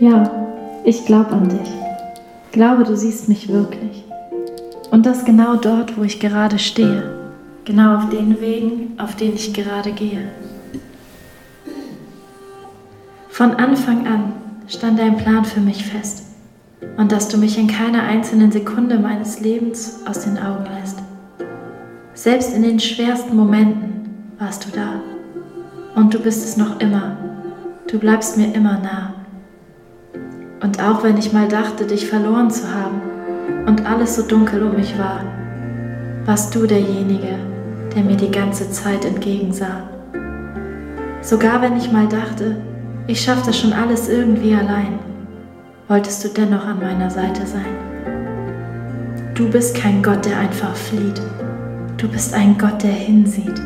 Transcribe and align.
Ja, 0.00 0.30
ich 0.82 1.04
glaube 1.04 1.32
an 1.32 1.50
dich. 1.50 1.70
Glaube, 2.52 2.84
du 2.84 2.96
siehst 2.96 3.28
mich 3.28 3.48
wirklich. 3.48 4.02
Und 4.90 5.04
das 5.04 5.26
genau 5.26 5.56
dort, 5.56 5.98
wo 5.98 6.04
ich 6.04 6.20
gerade 6.20 6.58
stehe. 6.58 7.02
Genau 7.66 7.96
auf 7.98 8.08
den 8.08 8.40
Wegen, 8.40 8.98
auf 8.98 9.14
denen 9.14 9.34
ich 9.34 9.52
gerade 9.52 9.92
gehe. 9.92 10.30
Von 13.28 13.50
Anfang 13.52 14.06
an 14.06 14.32
stand 14.68 14.98
dein 14.98 15.18
Plan 15.18 15.44
für 15.44 15.60
mich 15.60 15.84
fest 15.84 16.24
und 16.96 17.12
dass 17.12 17.28
du 17.28 17.36
mich 17.36 17.58
in 17.58 17.66
keiner 17.66 18.02
einzelnen 18.02 18.50
Sekunde 18.50 18.98
meines 18.98 19.40
Lebens 19.40 20.00
aus 20.06 20.20
den 20.20 20.38
Augen 20.38 20.64
lässt. 20.80 20.98
Selbst 22.14 22.54
in 22.54 22.62
den 22.62 22.80
schwersten 22.80 23.36
Momenten 23.36 24.32
warst 24.38 24.64
du 24.64 24.70
da 24.74 25.02
und 25.94 26.14
du 26.14 26.18
bist 26.18 26.42
es 26.42 26.56
noch 26.56 26.80
immer. 26.80 27.18
Du 27.86 27.98
bleibst 27.98 28.38
mir 28.38 28.54
immer 28.54 28.78
nah. 28.78 29.19
Und 30.60 30.82
auch 30.82 31.02
wenn 31.02 31.16
ich 31.16 31.32
mal 31.32 31.48
dachte, 31.48 31.86
dich 31.86 32.06
verloren 32.06 32.50
zu 32.50 32.72
haben 32.72 33.00
und 33.66 33.86
alles 33.86 34.16
so 34.16 34.22
dunkel 34.22 34.62
um 34.62 34.76
mich 34.76 34.98
war, 34.98 35.20
warst 36.26 36.54
du 36.54 36.66
derjenige, 36.66 37.38
der 37.94 38.04
mir 38.04 38.16
die 38.16 38.30
ganze 38.30 38.70
Zeit 38.70 39.04
entgegensah. 39.06 39.88
Sogar 41.22 41.62
wenn 41.62 41.76
ich 41.76 41.90
mal 41.90 42.06
dachte, 42.06 42.56
ich 43.06 43.22
schaffe 43.22 43.46
das 43.46 43.58
schon 43.58 43.72
alles 43.72 44.08
irgendwie 44.08 44.54
allein, 44.54 44.98
wolltest 45.88 46.22
du 46.24 46.28
dennoch 46.28 46.66
an 46.66 46.78
meiner 46.78 47.10
Seite 47.10 47.46
sein. 47.46 47.74
Du 49.34 49.48
bist 49.48 49.74
kein 49.74 50.02
Gott, 50.02 50.26
der 50.26 50.38
einfach 50.38 50.74
flieht. 50.76 51.20
Du 51.96 52.06
bist 52.06 52.34
ein 52.34 52.58
Gott, 52.58 52.82
der 52.82 52.92
hinsieht, 52.92 53.60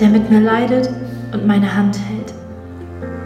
der 0.00 0.08
mit 0.08 0.30
mir 0.30 0.40
leidet 0.40 0.90
und 1.32 1.46
meine 1.46 1.74
Hand 1.74 1.98
hält, 2.08 2.32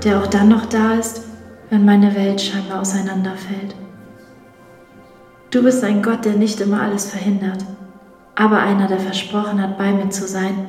der 0.05 0.19
auch 0.19 0.27
dann 0.27 0.49
noch 0.49 0.67
da 0.67 0.95
ist, 0.95 1.32
wenn 1.73 1.87
meine 1.87 2.15
Welt 2.15 2.39
scheinbar 2.39 2.83
auseinanderfällt. 2.83 3.75
Du 5.51 5.63
bist 5.63 5.83
ein 5.83 6.03
Gott, 6.03 6.27
der 6.27 6.35
nicht 6.35 6.61
immer 6.61 6.83
alles 6.83 7.11
verhindert, 7.11 7.65
aber 8.35 8.59
einer, 8.59 8.89
der 8.89 8.99
versprochen 8.99 9.59
hat, 9.59 9.79
bei 9.79 9.91
mir 9.91 10.11
zu 10.11 10.29
sein. 10.29 10.67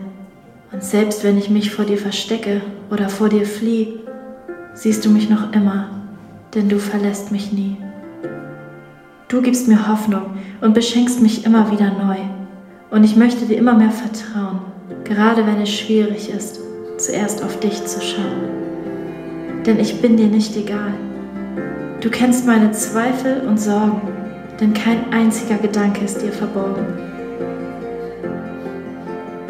Und 0.72 0.82
selbst 0.82 1.26
wenn 1.26 1.38
ich 1.38 1.50
mich 1.50 1.72
vor 1.72 1.84
dir 1.84 1.98
verstecke 1.98 2.62
oder 2.90 3.10
vor 3.10 3.28
dir 3.28 3.46
fliehe, 3.46 4.00
siehst 4.76 5.04
du 5.04 5.10
mich 5.10 5.30
noch 5.30 5.52
immer, 5.52 5.90
denn 6.56 6.70
du 6.70 6.80
verlässt 6.80 7.34
mich 7.34 7.52
nie. 7.52 7.76
Du 9.28 9.42
gibst 9.42 9.68
mir 9.68 9.90
Hoffnung 9.90 10.38
und 10.62 10.74
beschenkst 10.74 11.22
mich 11.22 11.46
immer 11.46 11.70
wieder 11.70 11.92
neu. 11.92 12.20
Und 12.92 13.04
ich 13.04 13.18
möchte 13.18 13.44
dir 13.46 13.58
immer 13.58 13.74
mehr 13.74 13.92
vertrauen, 13.92 14.62
gerade 15.04 15.46
wenn 15.46 15.60
es 15.62 15.70
schwierig 15.70 16.30
ist, 16.30 16.62
zuerst 16.98 17.44
auf 17.44 17.60
dich 17.60 17.84
zu 17.84 18.00
schauen. 18.00 18.63
Denn 19.66 19.80
ich 19.80 20.02
bin 20.02 20.18
dir 20.18 20.28
nicht 20.28 20.56
egal. 20.58 20.94
Du 22.02 22.10
kennst 22.10 22.46
meine 22.46 22.72
Zweifel 22.72 23.42
und 23.48 23.60
Sorgen, 23.60 24.02
denn 24.60 24.74
kein 24.74 25.14
einziger 25.14 25.56
Gedanke 25.56 26.04
ist 26.04 26.22
dir 26.22 26.34
verborgen. 26.34 26.86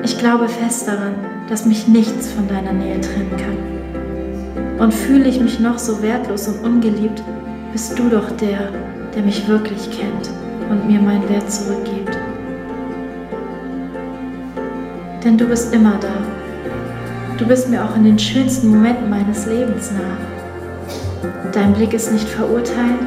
Ich 0.04 0.20
glaube 0.20 0.48
fest 0.48 0.88
daran, 0.88 1.16
dass 1.50 1.66
mich 1.66 1.88
nichts 1.88 2.32
von 2.32 2.48
deiner 2.48 2.74
Nähe 2.74 3.02
trennen 3.02 3.32
kann. 3.38 4.80
Und 4.80 4.94
fühle 4.94 5.30
ich 5.30 5.40
mich 5.40 5.60
noch 5.60 5.80
so 5.80 6.02
wertlos 6.02 6.48
und 6.48 6.64
ungeliebt, 6.64 7.24
bist 7.72 7.98
du 7.98 8.10
doch 8.10 8.30
der, 8.38 8.70
der 9.16 9.24
mich 9.24 9.48
wirklich 9.48 9.90
kennt 9.90 10.30
und 10.70 10.88
mir 10.88 11.00
meinen 11.00 11.28
Wert 11.30 11.52
zurückgibt. 11.52 12.18
Denn 15.24 15.38
du 15.38 15.48
bist 15.48 15.74
immer 15.74 15.98
da. 16.00 16.14
Du 17.44 17.50
bist 17.50 17.68
mir 17.68 17.84
auch 17.84 17.94
in 17.98 18.06
den 18.06 18.18
schönsten 18.18 18.70
Momenten 18.70 19.10
meines 19.10 19.46
Lebens 19.46 19.92
nah. 19.92 20.18
Dein 21.52 21.74
Blick 21.74 21.94
ist 21.94 22.10
nicht 22.10 22.30
verurteilend, 22.30 23.02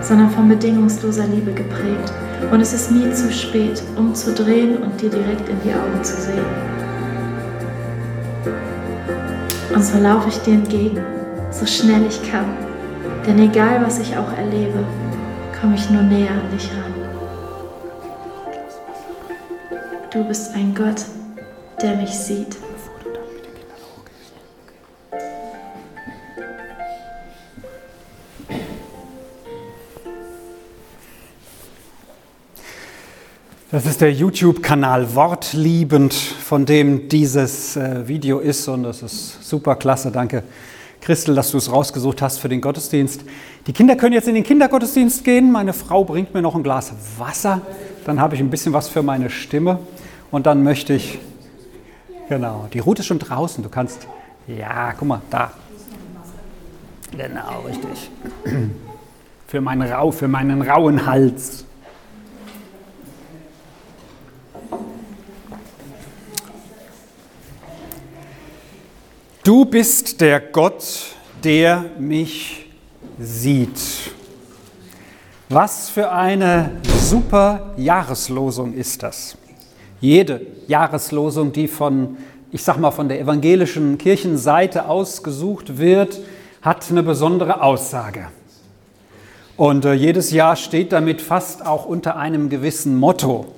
sondern 0.00 0.30
von 0.30 0.48
bedingungsloser 0.48 1.26
Liebe 1.26 1.52
geprägt. 1.52 2.12
Und 2.52 2.60
es 2.60 2.72
ist 2.72 2.92
nie 2.92 3.12
zu 3.12 3.32
spät, 3.32 3.82
umzudrehen 3.96 4.76
und 4.76 5.00
dir 5.00 5.10
direkt 5.10 5.48
in 5.48 5.60
die 5.64 5.74
Augen 5.74 6.04
zu 6.04 6.14
sehen. 6.14 6.44
Und 9.74 9.84
so 9.84 9.98
laufe 9.98 10.28
ich 10.28 10.38
dir 10.42 10.54
entgegen, 10.54 11.02
so 11.50 11.66
schnell 11.66 12.06
ich 12.06 12.22
kann. 12.30 12.56
Denn 13.26 13.40
egal, 13.40 13.84
was 13.84 13.98
ich 13.98 14.16
auch 14.16 14.32
erlebe, 14.38 14.78
komme 15.60 15.74
ich 15.74 15.90
nur 15.90 16.02
näher 16.02 16.30
an 16.30 16.56
dich 16.56 16.70
ran. 16.70 16.94
Du 20.12 20.22
bist 20.22 20.54
ein 20.54 20.72
Gott, 20.72 21.04
der 21.82 21.96
mich 21.96 22.10
sieht. 22.10 22.56
Das 33.72 33.86
ist 33.86 34.02
der 34.02 34.12
YouTube-Kanal 34.12 35.14
Wortliebend, 35.14 36.12
von 36.12 36.66
dem 36.66 37.08
dieses 37.08 37.74
äh, 37.74 38.06
Video 38.06 38.38
ist 38.38 38.68
und 38.68 38.82
das 38.82 39.00
ist 39.00 39.42
super 39.48 39.76
klasse. 39.76 40.10
Danke, 40.10 40.42
Christel, 41.00 41.34
dass 41.34 41.52
du 41.52 41.56
es 41.56 41.72
rausgesucht 41.72 42.20
hast 42.20 42.36
für 42.36 42.50
den 42.50 42.60
Gottesdienst. 42.60 43.24
Die 43.66 43.72
Kinder 43.72 43.96
können 43.96 44.12
jetzt 44.12 44.28
in 44.28 44.34
den 44.34 44.44
Kindergottesdienst 44.44 45.24
gehen. 45.24 45.50
Meine 45.50 45.72
Frau 45.72 46.04
bringt 46.04 46.34
mir 46.34 46.42
noch 46.42 46.54
ein 46.54 46.62
Glas 46.62 46.92
Wasser. 47.16 47.62
Dann 48.04 48.20
habe 48.20 48.34
ich 48.34 48.42
ein 48.42 48.50
bisschen 48.50 48.74
was 48.74 48.88
für 48.88 49.02
meine 49.02 49.30
Stimme 49.30 49.78
und 50.30 50.44
dann 50.44 50.62
möchte 50.62 50.92
ich, 50.92 51.18
genau, 52.28 52.68
die 52.74 52.80
Route 52.80 53.00
ist 53.00 53.06
schon 53.06 53.20
draußen. 53.20 53.64
Du 53.64 53.70
kannst, 53.70 54.06
ja, 54.48 54.92
guck 54.92 55.08
mal, 55.08 55.22
da. 55.30 55.50
Genau, 57.16 57.62
richtig. 57.66 58.10
Für 59.46 59.60
meinen, 59.62 59.82
Rau, 59.82 60.10
für 60.10 60.28
meinen 60.28 60.62
rauen 60.62 61.04
Hals. 61.04 61.66
Du 69.44 69.64
bist 69.64 70.20
der 70.20 70.38
Gott, 70.38 70.84
der 71.42 71.86
mich 71.98 72.66
sieht. 73.18 74.12
Was 75.48 75.88
für 75.88 76.12
eine 76.12 76.80
super 77.00 77.72
Jahreslosung 77.76 78.72
ist 78.72 79.02
das. 79.02 79.36
Jede 80.00 80.46
Jahreslosung, 80.68 81.50
die 81.50 81.66
von, 81.66 82.18
ich 82.52 82.62
sag 82.62 82.78
mal, 82.78 82.92
von 82.92 83.08
der 83.08 83.18
evangelischen 83.18 83.98
Kirchenseite 83.98 84.86
ausgesucht 84.86 85.76
wird, 85.76 86.20
hat 86.60 86.88
eine 86.88 87.02
besondere 87.02 87.62
Aussage. 87.62 88.28
Und 89.56 89.84
äh, 89.84 89.94
jedes 89.94 90.30
Jahr 90.30 90.54
steht 90.54 90.92
damit 90.92 91.20
fast 91.20 91.66
auch 91.66 91.84
unter 91.84 92.16
einem 92.16 92.48
gewissen 92.48 92.96
Motto. 92.96 93.52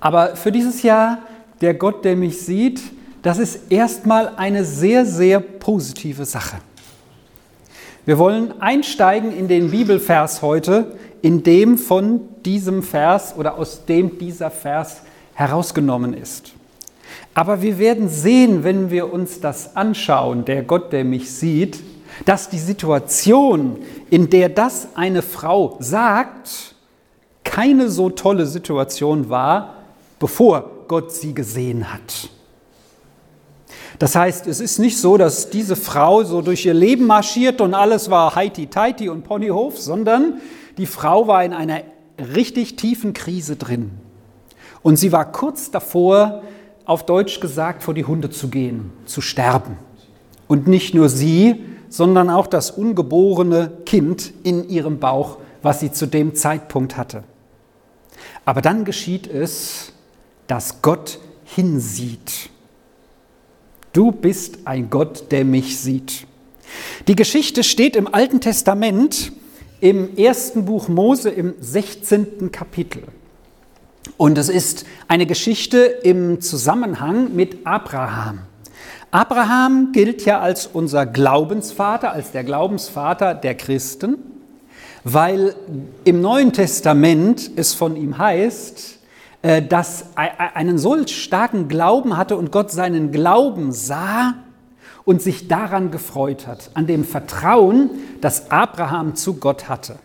Aber 0.00 0.36
für 0.36 0.52
dieses 0.52 0.82
Jahr, 0.82 1.18
der 1.60 1.74
Gott, 1.74 2.06
der 2.06 2.16
mich 2.16 2.40
sieht, 2.40 2.80
das 3.22 3.38
ist 3.38 3.70
erstmal 3.70 4.34
eine 4.36 4.64
sehr, 4.64 5.04
sehr 5.04 5.40
positive 5.40 6.24
Sache. 6.24 6.58
Wir 8.06 8.18
wollen 8.18 8.60
einsteigen 8.60 9.36
in 9.36 9.48
den 9.48 9.70
Bibelvers 9.70 10.40
heute, 10.40 10.96
in 11.20 11.42
dem 11.42 11.76
von 11.76 12.20
diesem 12.44 12.82
Vers 12.82 13.34
oder 13.36 13.58
aus 13.58 13.84
dem 13.84 14.18
dieser 14.18 14.50
Vers 14.50 15.02
herausgenommen 15.34 16.14
ist. 16.14 16.52
Aber 17.34 17.60
wir 17.62 17.78
werden 17.78 18.08
sehen, 18.08 18.64
wenn 18.64 18.90
wir 18.90 19.12
uns 19.12 19.40
das 19.40 19.76
anschauen, 19.76 20.44
der 20.44 20.62
Gott, 20.62 20.92
der 20.92 21.04
mich 21.04 21.30
sieht, 21.30 21.80
dass 22.24 22.48
die 22.48 22.58
Situation, 22.58 23.76
in 24.10 24.30
der 24.30 24.48
das 24.48 24.88
eine 24.94 25.22
Frau 25.22 25.76
sagt, 25.78 26.74
keine 27.44 27.88
so 27.88 28.10
tolle 28.10 28.46
Situation 28.46 29.28
war, 29.28 29.74
bevor 30.18 30.70
Gott 30.88 31.12
sie 31.12 31.34
gesehen 31.34 31.92
hat. 31.92 32.30
Das 33.98 34.14
heißt, 34.14 34.46
es 34.46 34.60
ist 34.60 34.78
nicht 34.78 34.98
so, 34.98 35.16
dass 35.16 35.50
diese 35.50 35.74
Frau 35.74 36.22
so 36.22 36.40
durch 36.40 36.64
ihr 36.64 36.74
Leben 36.74 37.06
marschiert 37.06 37.60
und 37.60 37.74
alles 37.74 38.10
war 38.10 38.34
heiti-teiti 38.34 39.08
und 39.08 39.24
Ponyhof, 39.24 39.78
sondern 39.78 40.40
die 40.76 40.86
Frau 40.86 41.26
war 41.26 41.44
in 41.44 41.52
einer 41.52 41.82
richtig 42.34 42.76
tiefen 42.76 43.12
Krise 43.12 43.56
drin. 43.56 43.90
Und 44.82 44.96
sie 44.96 45.10
war 45.10 45.32
kurz 45.32 45.70
davor, 45.70 46.42
auf 46.84 47.04
Deutsch 47.04 47.40
gesagt, 47.40 47.82
vor 47.82 47.92
die 47.92 48.04
Hunde 48.04 48.30
zu 48.30 48.48
gehen, 48.48 48.92
zu 49.04 49.20
sterben. 49.20 49.76
Und 50.46 50.68
nicht 50.68 50.94
nur 50.94 51.08
sie, 51.08 51.64
sondern 51.88 52.30
auch 52.30 52.46
das 52.46 52.70
ungeborene 52.70 53.70
Kind 53.84 54.32
in 54.44 54.68
ihrem 54.68 54.98
Bauch, 54.98 55.38
was 55.60 55.80
sie 55.80 55.92
zu 55.92 56.06
dem 56.06 56.34
Zeitpunkt 56.34 56.96
hatte. 56.96 57.24
Aber 58.44 58.62
dann 58.62 58.84
geschieht 58.84 59.26
es, 59.26 59.92
dass 60.46 60.80
Gott 60.80 61.18
hinsieht. 61.44 62.50
Du 63.92 64.12
bist 64.12 64.58
ein 64.64 64.90
Gott, 64.90 65.30
der 65.30 65.44
mich 65.44 65.78
sieht. 65.78 66.26
Die 67.06 67.16
Geschichte 67.16 67.64
steht 67.64 67.96
im 67.96 68.12
Alten 68.12 68.40
Testament 68.40 69.32
im 69.80 70.16
ersten 70.16 70.64
Buch 70.64 70.88
Mose 70.88 71.30
im 71.30 71.54
16. 71.60 72.52
Kapitel. 72.52 73.04
Und 74.16 74.36
es 74.36 74.48
ist 74.48 74.84
eine 75.06 75.26
Geschichte 75.26 75.78
im 75.78 76.40
Zusammenhang 76.40 77.34
mit 77.34 77.66
Abraham. 77.66 78.40
Abraham 79.10 79.92
gilt 79.92 80.24
ja 80.24 80.40
als 80.40 80.66
unser 80.66 81.06
Glaubensvater, 81.06 82.12
als 82.12 82.32
der 82.32 82.44
Glaubensvater 82.44 83.34
der 83.34 83.54
Christen, 83.54 84.18
weil 85.04 85.54
im 86.04 86.20
Neuen 86.20 86.52
Testament 86.52 87.50
es 87.56 87.72
von 87.72 87.96
ihm 87.96 88.18
heißt, 88.18 88.97
äh, 89.42 89.62
dass 89.62 90.06
er 90.16 90.56
einen 90.56 90.78
solch 90.78 91.22
starken 91.22 91.68
Glauben 91.68 92.16
hatte 92.16 92.36
und 92.36 92.50
Gott 92.52 92.70
seinen 92.70 93.12
Glauben 93.12 93.72
sah 93.72 94.34
und 95.04 95.22
sich 95.22 95.48
daran 95.48 95.90
gefreut 95.90 96.46
hat, 96.46 96.70
an 96.74 96.86
dem 96.86 97.04
Vertrauen, 97.04 97.90
das 98.20 98.50
Abraham 98.50 99.14
zu 99.14 99.34
Gott 99.34 99.68
hatte. 99.68 99.96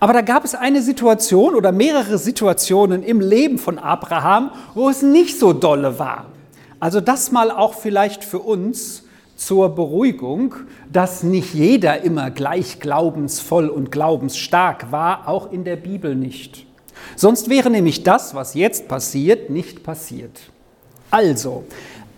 Aber 0.00 0.12
da 0.12 0.20
gab 0.20 0.44
es 0.44 0.54
eine 0.54 0.82
Situation 0.82 1.54
oder 1.54 1.72
mehrere 1.72 2.18
Situationen 2.18 3.02
im 3.02 3.20
Leben 3.20 3.58
von 3.58 3.78
Abraham, 3.78 4.50
wo 4.74 4.88
es 4.88 5.02
nicht 5.02 5.38
so 5.38 5.52
dolle 5.52 5.98
war. 5.98 6.26
Also 6.80 7.00
das 7.00 7.32
mal 7.32 7.50
auch 7.50 7.74
vielleicht 7.74 8.22
für 8.22 8.38
uns 8.38 9.04
zur 9.34 9.74
Beruhigung, 9.74 10.54
dass 10.92 11.22
nicht 11.22 11.54
jeder 11.54 12.02
immer 12.02 12.30
gleich 12.30 12.80
glaubensvoll 12.80 13.68
und 13.68 13.90
glaubensstark 13.90 14.92
war, 14.92 15.26
auch 15.28 15.50
in 15.50 15.64
der 15.64 15.76
Bibel 15.76 16.14
nicht. 16.14 16.67
Sonst 17.16 17.48
wäre 17.48 17.70
nämlich 17.70 18.02
das, 18.02 18.34
was 18.34 18.54
jetzt 18.54 18.88
passiert, 18.88 19.50
nicht 19.50 19.82
passiert. 19.82 20.38
Also, 21.10 21.64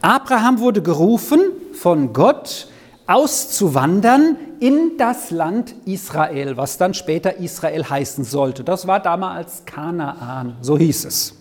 Abraham 0.02 0.58
wurde 0.60 0.82
gerufen 0.82 1.40
von 1.72 2.12
Gott, 2.12 2.68
auszuwandern 3.06 4.36
in 4.60 4.96
das 4.96 5.30
Land 5.30 5.74
Israel, 5.84 6.56
was 6.56 6.78
dann 6.78 6.94
später 6.94 7.38
Israel 7.38 7.84
heißen 7.88 8.24
sollte. 8.24 8.62
Das 8.62 8.86
war 8.86 9.00
damals 9.00 9.64
Kanaan, 9.64 10.56
so 10.60 10.78
hieß 10.78 11.06
es. 11.06 11.34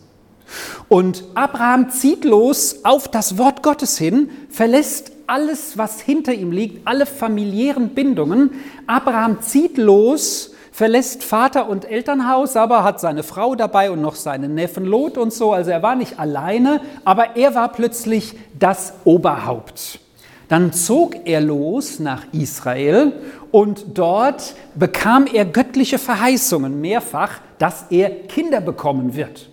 Und 0.88 1.24
Abraham 1.36 1.92
zieht 1.92 2.26
los 2.26 2.84
auf 2.84 3.08
das 3.08 3.38
Wort 3.38 3.62
Gottes 3.62 3.98
hin, 3.98 4.30
verlässt 4.50 5.12
alles, 5.28 5.78
was 5.78 6.02
hinter 6.02 6.34
ihm 6.34 6.52
liegt, 6.52 6.88
alle 6.88 7.06
familiären 7.06 7.90
Bindungen. 7.90 8.52
Abraham 8.88 9.42
zieht 9.42 9.78
los, 9.78 10.56
verlässt 10.80 11.26
Vater 11.26 11.68
und 11.68 11.84
Elternhaus, 11.84 12.56
aber 12.56 12.86
hat 12.86 13.02
seine 13.02 13.24
Frau 13.24 13.54
dabei 13.54 13.92
und 13.92 14.00
noch 14.00 14.16
seinen 14.16 14.56
Neffen 14.56 14.86
Lot 14.86 15.18
und 15.18 15.34
so. 15.34 15.52
Also 15.52 15.72
er 15.72 15.84
war 15.84 15.98
nicht 15.98 16.20
alleine, 16.20 16.80
aber 17.04 17.36
er 17.36 17.54
war 17.54 17.74
plötzlich 17.74 18.38
das 18.58 18.94
Oberhaupt. 19.04 20.00
Dann 20.48 20.72
zog 20.72 21.28
er 21.28 21.42
los 21.42 22.00
nach 22.00 22.24
Israel 22.32 23.12
und 23.52 23.98
dort 23.98 24.56
bekam 24.74 25.28
er 25.28 25.44
göttliche 25.44 26.00
Verheißungen 26.00 26.80
mehrfach, 26.80 27.42
dass 27.58 27.88
er 27.90 28.10
Kinder 28.10 28.62
bekommen 28.62 29.18
wird 29.18 29.50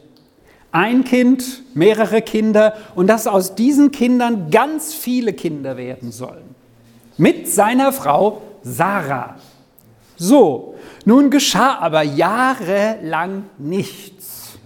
ein 0.71 1.05
Kind, 1.05 1.63
mehrere 1.75 2.21
Kinder 2.21 2.75
und 2.95 3.07
dass 3.07 3.27
aus 3.27 3.55
diesen 3.55 3.91
Kindern 3.91 4.51
ganz 4.51 4.93
viele 4.93 5.33
Kinder 5.33 5.79
werden 5.79 6.13
sollen. 6.13 6.55
Mit 7.17 7.49
seiner 7.49 7.93
Frau 7.95 8.43
Sarah. 8.63 9.37
So, 10.17 10.75
nun 11.05 11.31
geschah 11.31 11.79
aber 11.79 12.03
jahrelang 12.03 13.45
nichts. 13.59 14.59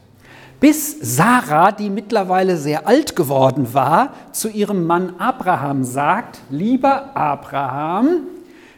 Bis 0.61 0.97
Sarah, 1.01 1.73
die 1.73 1.89
mittlerweile 1.89 2.57
sehr 2.57 2.87
alt 2.87 3.17
geworden 3.17 3.73
war, 3.73 4.13
zu 4.33 4.49
ihrem 4.49 4.87
Mann 4.87 5.15
Abraham 5.19 5.85
sagt, 5.85 6.41
lieber 6.51 7.17
Abraham, 7.17 8.27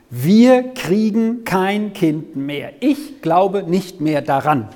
wir 0.09 0.75
kriegen 0.75 1.45
kein 1.45 1.93
Kind 1.93 2.37
mehr. 2.37 2.73
Ich 2.81 3.21
glaube 3.21 3.65
nicht 3.65 4.01
mehr 4.01 4.23
daran. 4.23 4.69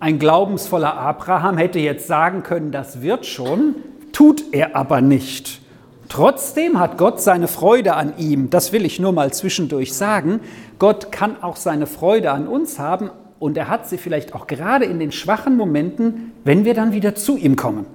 Ein 0.00 0.18
glaubensvoller 0.18 0.94
Abraham 0.94 1.58
hätte 1.58 1.78
jetzt 1.78 2.06
sagen 2.06 2.42
können, 2.42 2.72
das 2.72 3.02
wird 3.02 3.26
schon, 3.26 3.76
tut 4.12 4.42
er 4.52 4.74
aber 4.74 5.00
nicht. 5.00 5.57
Trotzdem 6.08 6.78
hat 6.78 6.96
Gott 6.96 7.20
seine 7.20 7.48
Freude 7.48 7.94
an 7.94 8.14
ihm. 8.16 8.50
Das 8.50 8.72
will 8.72 8.84
ich 8.84 8.98
nur 8.98 9.12
mal 9.12 9.32
zwischendurch 9.32 9.92
sagen. 9.92 10.40
Gott 10.78 11.12
kann 11.12 11.42
auch 11.42 11.56
seine 11.56 11.86
Freude 11.86 12.30
an 12.30 12.48
uns 12.48 12.78
haben 12.78 13.10
und 13.38 13.56
er 13.56 13.68
hat 13.68 13.88
sie 13.88 13.98
vielleicht 13.98 14.34
auch 14.34 14.46
gerade 14.46 14.84
in 14.84 14.98
den 14.98 15.12
schwachen 15.12 15.56
Momenten, 15.56 16.32
wenn 16.44 16.64
wir 16.64 16.74
dann 16.74 16.92
wieder 16.92 17.14
zu 17.14 17.36
ihm 17.36 17.56
kommen. 17.56 17.86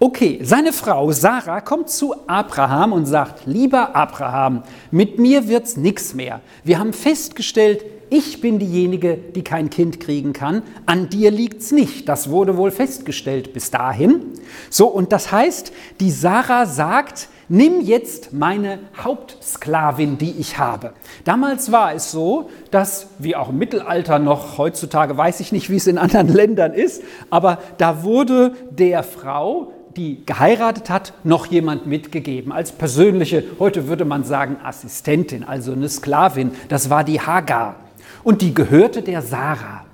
Okay, 0.00 0.40
seine 0.42 0.72
Frau 0.72 1.12
Sarah 1.12 1.60
kommt 1.60 1.90
zu 1.90 2.14
Abraham 2.26 2.92
und 2.92 3.06
sagt, 3.06 3.46
lieber 3.46 3.94
Abraham, 3.94 4.64
mit 4.90 5.18
mir 5.20 5.48
wird's 5.48 5.76
nichts 5.76 6.14
mehr. 6.14 6.40
Wir 6.64 6.80
haben 6.80 6.92
festgestellt, 6.92 7.84
ich 8.10 8.40
bin 8.40 8.58
diejenige, 8.58 9.16
die 9.16 9.42
kein 9.44 9.70
Kind 9.70 10.00
kriegen 10.00 10.32
kann, 10.32 10.62
an 10.84 11.08
dir 11.08 11.30
liegt's 11.30 11.70
nicht. 11.70 12.08
Das 12.08 12.28
wurde 12.28 12.56
wohl 12.56 12.72
festgestellt 12.72 13.52
bis 13.52 13.70
dahin. 13.70 14.22
So, 14.68 14.88
und 14.88 15.12
das 15.12 15.30
heißt, 15.30 15.72
die 16.00 16.10
Sarah 16.10 16.66
sagt, 16.66 17.28
nimm 17.48 17.80
jetzt 17.80 18.32
meine 18.32 18.80
Hauptsklavin, 18.96 20.18
die 20.18 20.32
ich 20.32 20.58
habe. 20.58 20.92
Damals 21.24 21.70
war 21.70 21.94
es 21.94 22.10
so, 22.10 22.50
dass, 22.72 23.06
wie 23.18 23.36
auch 23.36 23.50
im 23.50 23.58
Mittelalter 23.58 24.18
noch, 24.18 24.58
heutzutage 24.58 25.16
weiß 25.16 25.38
ich 25.38 25.52
nicht, 25.52 25.70
wie 25.70 25.76
es 25.76 25.86
in 25.86 25.96
anderen 25.96 26.28
Ländern 26.34 26.74
ist, 26.74 27.02
aber 27.30 27.58
da 27.78 28.02
wurde 28.02 28.54
der 28.70 29.02
Frau 29.02 29.72
die 29.96 30.24
geheiratet 30.24 30.88
hat, 30.88 31.14
noch 31.24 31.46
jemand 31.46 31.86
mitgegeben 31.86 32.52
als 32.52 32.70
persönliche, 32.70 33.42
heute 33.58 33.88
würde 33.88 34.04
man 34.04 34.22
sagen 34.22 34.56
Assistentin, 34.62 35.42
also 35.42 35.72
eine 35.72 35.88
Sklavin. 35.88 36.52
Das 36.68 36.90
war 36.90 37.02
die 37.02 37.20
Hagar 37.20 37.74
und 38.22 38.42
die 38.42 38.54
gehörte 38.54 39.02
der 39.02 39.22
Sarah. 39.22 39.84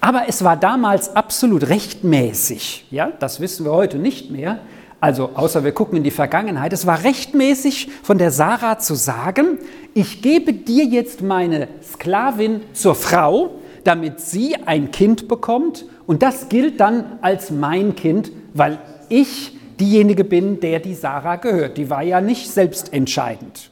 Aber 0.00 0.24
es 0.28 0.44
war 0.44 0.56
damals 0.56 1.16
absolut 1.16 1.68
rechtmäßig, 1.68 2.86
ja, 2.90 3.10
das 3.18 3.40
wissen 3.40 3.64
wir 3.64 3.72
heute 3.72 3.98
nicht 3.98 4.30
mehr. 4.30 4.60
Also 5.00 5.30
außer 5.34 5.62
wir 5.62 5.72
gucken 5.72 5.96
in 5.96 6.02
die 6.02 6.10
Vergangenheit, 6.10 6.72
es 6.72 6.86
war 6.86 7.04
rechtmäßig 7.04 7.88
von 8.02 8.18
der 8.18 8.32
Sarah 8.32 8.78
zu 8.78 8.94
sagen, 8.94 9.58
ich 9.94 10.22
gebe 10.22 10.52
dir 10.52 10.84
jetzt 10.84 11.22
meine 11.22 11.68
Sklavin 11.82 12.62
zur 12.72 12.96
Frau, 12.96 13.50
damit 13.84 14.20
sie 14.20 14.56
ein 14.66 14.90
Kind 14.90 15.28
bekommt 15.28 15.84
und 16.06 16.22
das 16.22 16.48
gilt 16.48 16.80
dann 16.80 17.18
als 17.22 17.50
mein 17.50 17.94
Kind, 17.94 18.32
weil 18.54 18.78
ich 19.08 19.56
diejenige 19.78 20.24
bin, 20.24 20.58
der 20.60 20.80
die 20.80 20.94
Sarah 20.94 21.36
gehört. 21.36 21.78
Die 21.78 21.88
war 21.88 22.02
ja 22.02 22.20
nicht 22.20 22.50
selbstentscheidend. 22.50 23.70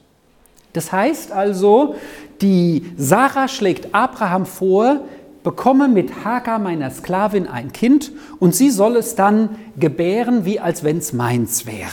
Das 0.72 0.92
heißt 0.92 1.32
also, 1.32 1.96
die 2.40 2.86
Sarah 2.96 3.48
schlägt 3.48 3.94
Abraham 3.94 4.46
vor, 4.46 5.00
bekomme 5.42 5.88
mit 5.88 6.24
Hagar, 6.24 6.58
meiner 6.58 6.90
Sklavin, 6.90 7.46
ein 7.46 7.72
Kind 7.72 8.12
und 8.40 8.54
sie 8.54 8.70
soll 8.70 8.96
es 8.96 9.14
dann 9.14 9.50
gebären, 9.78 10.44
wie 10.44 10.58
als 10.58 10.82
wenn 10.82 10.98
es 10.98 11.12
meins 11.12 11.66
wäre. 11.66 11.90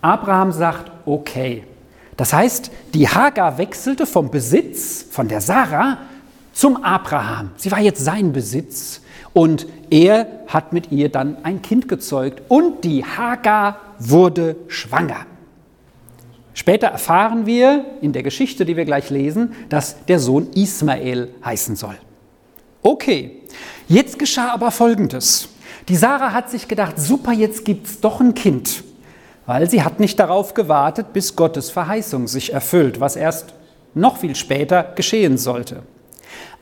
Abraham 0.00 0.52
sagt, 0.52 0.92
okay. 1.06 1.64
Das 2.16 2.32
heißt, 2.32 2.70
die 2.94 3.08
Hagar 3.08 3.58
wechselte 3.58 4.06
vom 4.06 4.30
Besitz 4.30 5.04
von 5.10 5.26
der 5.26 5.40
Sarah 5.40 5.98
zum 6.52 6.84
Abraham. 6.84 7.50
Sie 7.56 7.72
war 7.72 7.80
jetzt 7.80 8.04
sein 8.04 8.32
Besitz 8.32 9.00
und 9.32 9.66
er 9.90 10.26
hat 10.46 10.72
mit 10.72 10.92
ihr 10.92 11.08
dann 11.08 11.38
ein 11.42 11.62
Kind 11.62 11.88
gezeugt 11.88 12.42
und 12.48 12.84
die 12.84 13.04
Hagar 13.04 13.80
wurde 13.98 14.56
schwanger. 14.68 15.26
Später 16.54 16.86
erfahren 16.86 17.46
wir 17.46 17.84
in 18.00 18.12
der 18.12 18.22
Geschichte, 18.22 18.64
die 18.64 18.76
wir 18.76 18.84
gleich 18.84 19.10
lesen, 19.10 19.52
dass 19.68 20.04
der 20.06 20.20
Sohn 20.20 20.50
Ismael 20.54 21.34
heißen 21.44 21.74
soll. 21.74 21.96
Okay, 22.80 23.42
jetzt 23.88 24.18
geschah 24.18 24.52
aber 24.52 24.70
Folgendes. 24.70 25.48
Die 25.88 25.96
Sarah 25.96 26.32
hat 26.32 26.50
sich 26.50 26.68
gedacht, 26.68 26.98
super, 26.98 27.32
jetzt 27.32 27.64
gibt 27.64 27.86
es 27.86 28.00
doch 28.00 28.20
ein 28.20 28.34
Kind, 28.34 28.84
weil 29.46 29.68
sie 29.68 29.82
hat 29.82 30.00
nicht 30.00 30.18
darauf 30.18 30.54
gewartet, 30.54 31.12
bis 31.12 31.34
Gottes 31.34 31.70
Verheißung 31.70 32.28
sich 32.28 32.52
erfüllt, 32.52 33.00
was 33.00 33.16
erst 33.16 33.54
noch 33.92 34.18
viel 34.18 34.36
später 34.36 34.92
geschehen 34.94 35.36
sollte. 35.38 35.82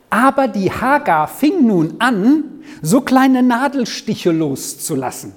Aber 0.09 0.47
die 0.47 0.71
Hagar 0.71 1.27
fing 1.27 1.67
nun 1.67 1.95
an, 1.99 2.43
so 2.81 3.01
kleine 3.01 3.43
Nadelstiche 3.43 4.31
loszulassen, 4.31 5.33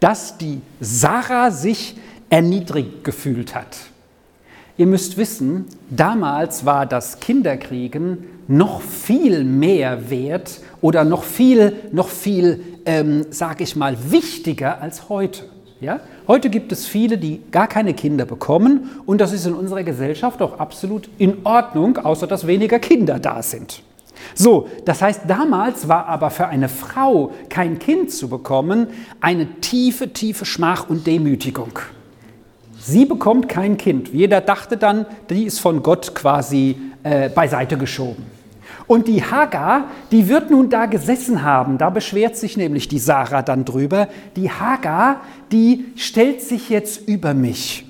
dass 0.00 0.38
die 0.38 0.60
Sarah 0.80 1.50
sich 1.50 1.96
erniedrigt 2.34 3.04
gefühlt 3.04 3.54
hat. 3.54 3.76
Ihr 4.76 4.86
müsst 4.86 5.16
wissen, 5.16 5.66
damals 5.88 6.66
war 6.66 6.84
das 6.84 7.20
Kinderkriegen 7.20 8.24
noch 8.48 8.80
viel 8.82 9.44
mehr 9.44 10.10
wert 10.10 10.60
oder 10.80 11.04
noch 11.04 11.22
viel, 11.22 11.76
noch 11.92 12.08
viel, 12.08 12.60
ähm, 12.86 13.24
sage 13.30 13.62
ich 13.62 13.76
mal, 13.76 13.96
wichtiger 14.10 14.82
als 14.82 15.08
heute. 15.08 15.44
Ja? 15.80 16.00
Heute 16.26 16.50
gibt 16.50 16.72
es 16.72 16.88
viele, 16.88 17.18
die 17.18 17.40
gar 17.52 17.68
keine 17.68 17.94
Kinder 17.94 18.24
bekommen 18.24 18.90
und 19.06 19.20
das 19.20 19.32
ist 19.32 19.46
in 19.46 19.54
unserer 19.54 19.84
Gesellschaft 19.84 20.42
auch 20.42 20.58
absolut 20.58 21.08
in 21.18 21.46
Ordnung, 21.46 21.98
außer 21.98 22.26
dass 22.26 22.48
weniger 22.48 22.80
Kinder 22.80 23.20
da 23.20 23.44
sind. 23.44 23.80
So, 24.34 24.66
das 24.84 25.02
heißt, 25.02 25.20
damals 25.28 25.86
war 25.86 26.06
aber 26.08 26.30
für 26.30 26.48
eine 26.48 26.68
Frau 26.68 27.30
kein 27.48 27.78
Kind 27.78 28.10
zu 28.10 28.28
bekommen 28.28 28.88
eine 29.20 29.46
tiefe, 29.60 30.12
tiefe 30.12 30.44
Schmach 30.44 30.90
und 30.90 31.06
Demütigung. 31.06 31.78
Sie 32.86 33.06
bekommt 33.06 33.48
kein 33.48 33.78
Kind. 33.78 34.08
Jeder 34.12 34.42
dachte 34.42 34.76
dann, 34.76 35.06
die 35.30 35.44
ist 35.44 35.58
von 35.58 35.82
Gott 35.82 36.14
quasi 36.14 36.76
äh, 37.02 37.30
beiseite 37.30 37.78
geschoben. 37.78 38.26
Und 38.86 39.08
die 39.08 39.22
Hagar, 39.22 39.84
die 40.10 40.28
wird 40.28 40.50
nun 40.50 40.68
da 40.68 40.84
gesessen 40.84 41.42
haben, 41.42 41.78
da 41.78 41.88
beschwert 41.88 42.36
sich 42.36 42.58
nämlich 42.58 42.86
die 42.86 42.98
Sarah 42.98 43.40
dann 43.40 43.64
drüber. 43.64 44.08
Die 44.36 44.50
Hagar, 44.50 45.22
die 45.50 45.86
stellt 45.96 46.42
sich 46.42 46.68
jetzt 46.68 47.08
über 47.08 47.32
mich. 47.32 47.86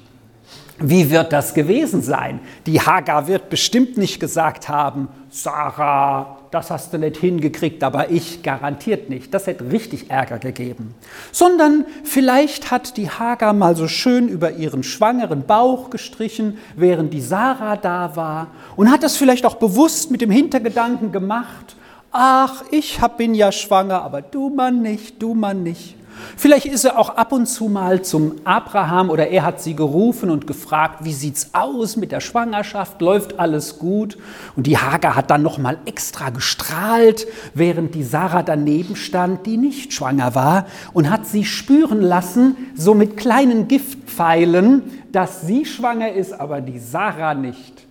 Wie 0.78 1.10
wird 1.10 1.32
das 1.32 1.54
gewesen 1.54 2.00
sein? 2.00 2.38
Die 2.66 2.80
Hagar 2.80 3.26
wird 3.26 3.50
bestimmt 3.50 3.96
nicht 3.96 4.20
gesagt 4.20 4.68
haben, 4.68 5.08
Sarah, 5.28 6.38
das 6.54 6.70
hast 6.70 6.92
du 6.92 6.98
nicht 6.98 7.16
hingekriegt, 7.16 7.82
aber 7.82 8.10
ich 8.10 8.42
garantiert 8.42 9.10
nicht. 9.10 9.34
Das 9.34 9.46
hätte 9.46 9.70
richtig 9.72 10.10
Ärger 10.10 10.38
gegeben. 10.38 10.94
Sondern 11.32 11.84
vielleicht 12.04 12.70
hat 12.70 12.96
die 12.96 13.10
Hagar 13.10 13.52
mal 13.52 13.76
so 13.76 13.88
schön 13.88 14.28
über 14.28 14.52
ihren 14.52 14.82
schwangeren 14.82 15.44
Bauch 15.46 15.90
gestrichen, 15.90 16.58
während 16.76 17.12
die 17.12 17.20
Sarah 17.20 17.76
da 17.76 18.14
war 18.16 18.48
und 18.76 18.90
hat 18.90 19.02
das 19.02 19.16
vielleicht 19.16 19.44
auch 19.44 19.56
bewusst 19.56 20.10
mit 20.10 20.20
dem 20.20 20.30
Hintergedanken 20.30 21.12
gemacht, 21.12 21.76
ach, 22.12 22.64
ich 22.70 22.98
bin 23.18 23.34
ja 23.34 23.50
schwanger, 23.50 24.02
aber 24.02 24.22
du 24.22 24.48
Mann 24.48 24.80
nicht, 24.80 25.20
du 25.20 25.34
Mann 25.34 25.62
nicht. 25.64 25.96
Vielleicht 26.36 26.66
ist 26.66 26.84
er 26.84 26.98
auch 26.98 27.10
ab 27.10 27.32
und 27.32 27.46
zu 27.46 27.68
mal 27.68 28.02
zum 28.02 28.36
Abraham 28.44 29.10
oder 29.10 29.28
er 29.28 29.44
hat 29.44 29.62
sie 29.62 29.76
gerufen 29.76 30.30
und 30.30 30.46
gefragt, 30.46 31.04
wie 31.04 31.12
sieht's 31.12 31.50
aus 31.52 31.96
mit 31.96 32.12
der 32.12 32.20
Schwangerschaft? 32.20 33.00
Läuft 33.00 33.38
alles 33.38 33.78
gut? 33.78 34.18
Und 34.56 34.66
die 34.66 34.78
Hagar 34.78 35.16
hat 35.16 35.30
dann 35.30 35.42
noch 35.42 35.58
mal 35.58 35.78
extra 35.86 36.30
gestrahlt, 36.30 37.26
während 37.54 37.94
die 37.94 38.04
Sarah 38.04 38.42
daneben 38.42 38.96
stand, 38.96 39.46
die 39.46 39.56
nicht 39.56 39.92
schwanger 39.92 40.34
war 40.34 40.66
und 40.92 41.10
hat 41.10 41.26
sie 41.26 41.44
spüren 41.44 42.02
lassen, 42.02 42.56
so 42.74 42.94
mit 42.94 43.16
kleinen 43.16 43.68
Giftpfeilen, 43.68 44.82
dass 45.12 45.42
sie 45.42 45.64
schwanger 45.64 46.12
ist, 46.12 46.32
aber 46.32 46.60
die 46.60 46.78
Sarah 46.78 47.34
nicht. 47.34 47.86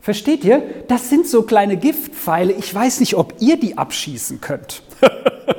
Versteht 0.00 0.44
ihr? 0.44 0.62
Das 0.86 1.10
sind 1.10 1.26
so 1.26 1.42
kleine 1.42 1.76
Giftpfeile. 1.76 2.52
Ich 2.52 2.72
weiß 2.72 3.00
nicht, 3.00 3.14
ob 3.14 3.34
ihr 3.40 3.58
die 3.58 3.76
abschießen 3.76 4.40
könnt. 4.40 4.82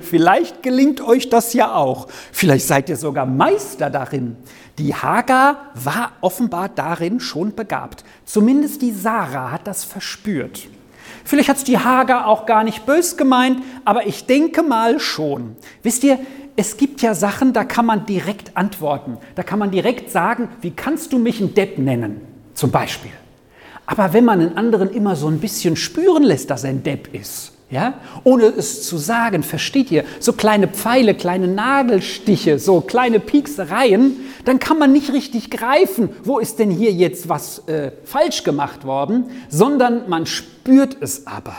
Vielleicht 0.00 0.62
gelingt 0.62 1.00
euch 1.00 1.28
das 1.28 1.52
ja 1.52 1.74
auch. 1.74 2.08
Vielleicht 2.32 2.66
seid 2.66 2.88
ihr 2.88 2.96
sogar 2.96 3.26
Meister 3.26 3.90
darin. 3.90 4.36
Die 4.78 4.94
Hagar 4.94 5.72
war 5.74 6.12
offenbar 6.20 6.68
darin 6.68 7.20
schon 7.20 7.54
begabt. 7.54 8.04
Zumindest 8.24 8.82
die 8.82 8.92
Sarah 8.92 9.50
hat 9.50 9.66
das 9.66 9.84
verspürt. 9.84 10.68
Vielleicht 11.24 11.48
hat 11.48 11.58
es 11.58 11.64
die 11.64 11.78
Hagar 11.78 12.26
auch 12.26 12.46
gar 12.46 12.64
nicht 12.64 12.86
bös 12.86 13.16
gemeint, 13.16 13.62
aber 13.84 14.06
ich 14.06 14.26
denke 14.26 14.62
mal 14.62 14.98
schon. 14.98 15.56
Wisst 15.82 16.04
ihr, 16.04 16.18
es 16.56 16.76
gibt 16.76 17.02
ja 17.02 17.14
Sachen, 17.14 17.52
da 17.52 17.64
kann 17.64 17.86
man 17.86 18.06
direkt 18.06 18.56
antworten. 18.56 19.18
Da 19.34 19.42
kann 19.42 19.58
man 19.58 19.70
direkt 19.70 20.10
sagen, 20.10 20.48
wie 20.60 20.70
kannst 20.70 21.12
du 21.12 21.18
mich 21.18 21.40
ein 21.40 21.54
Depp 21.54 21.78
nennen? 21.78 22.20
Zum 22.54 22.70
Beispiel. 22.70 23.12
Aber 23.86 24.12
wenn 24.12 24.24
man 24.24 24.40
einen 24.40 24.56
anderen 24.56 24.90
immer 24.90 25.16
so 25.16 25.28
ein 25.28 25.38
bisschen 25.38 25.76
spüren 25.76 26.22
lässt, 26.22 26.50
dass 26.50 26.64
er 26.64 26.70
ein 26.70 26.82
Depp 26.82 27.14
ist, 27.14 27.52
ja? 27.70 27.94
Ohne 28.24 28.44
es 28.44 28.86
zu 28.86 28.96
sagen, 28.96 29.42
versteht 29.42 29.90
ihr? 29.90 30.04
So 30.20 30.32
kleine 30.32 30.68
Pfeile, 30.68 31.14
kleine 31.14 31.48
Nadelstiche, 31.48 32.58
so 32.58 32.80
kleine 32.80 33.20
Pieksereien, 33.20 34.16
dann 34.44 34.58
kann 34.58 34.78
man 34.78 34.92
nicht 34.92 35.12
richtig 35.12 35.50
greifen, 35.50 36.10
wo 36.24 36.38
ist 36.38 36.58
denn 36.58 36.70
hier 36.70 36.92
jetzt 36.92 37.28
was 37.28 37.66
äh, 37.68 37.92
falsch 38.04 38.44
gemacht 38.44 38.84
worden, 38.84 39.30
sondern 39.48 40.08
man 40.08 40.26
spürt 40.26 40.96
es 41.00 41.26
aber. 41.26 41.56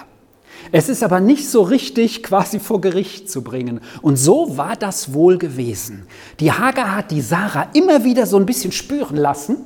Es 0.71 0.89
ist 0.89 1.03
aber 1.03 1.19
nicht 1.19 1.49
so 1.49 1.61
richtig 1.61 2.21
quasi 2.21 2.59
vor 2.59 2.81
Gericht 2.81 3.29
zu 3.29 3.43
bringen. 3.43 3.79
Und 4.01 4.17
so 4.17 4.57
war 4.57 4.75
das 4.75 5.13
wohl 5.13 5.37
gewesen. 5.37 6.05
Die 6.39 6.51
Hagar 6.51 6.95
hat 6.95 7.11
die 7.11 7.21
Sarah 7.21 7.69
immer 7.73 8.03
wieder 8.03 8.25
so 8.25 8.37
ein 8.37 8.45
bisschen 8.45 8.71
spüren 8.71 9.15
lassen, 9.17 9.57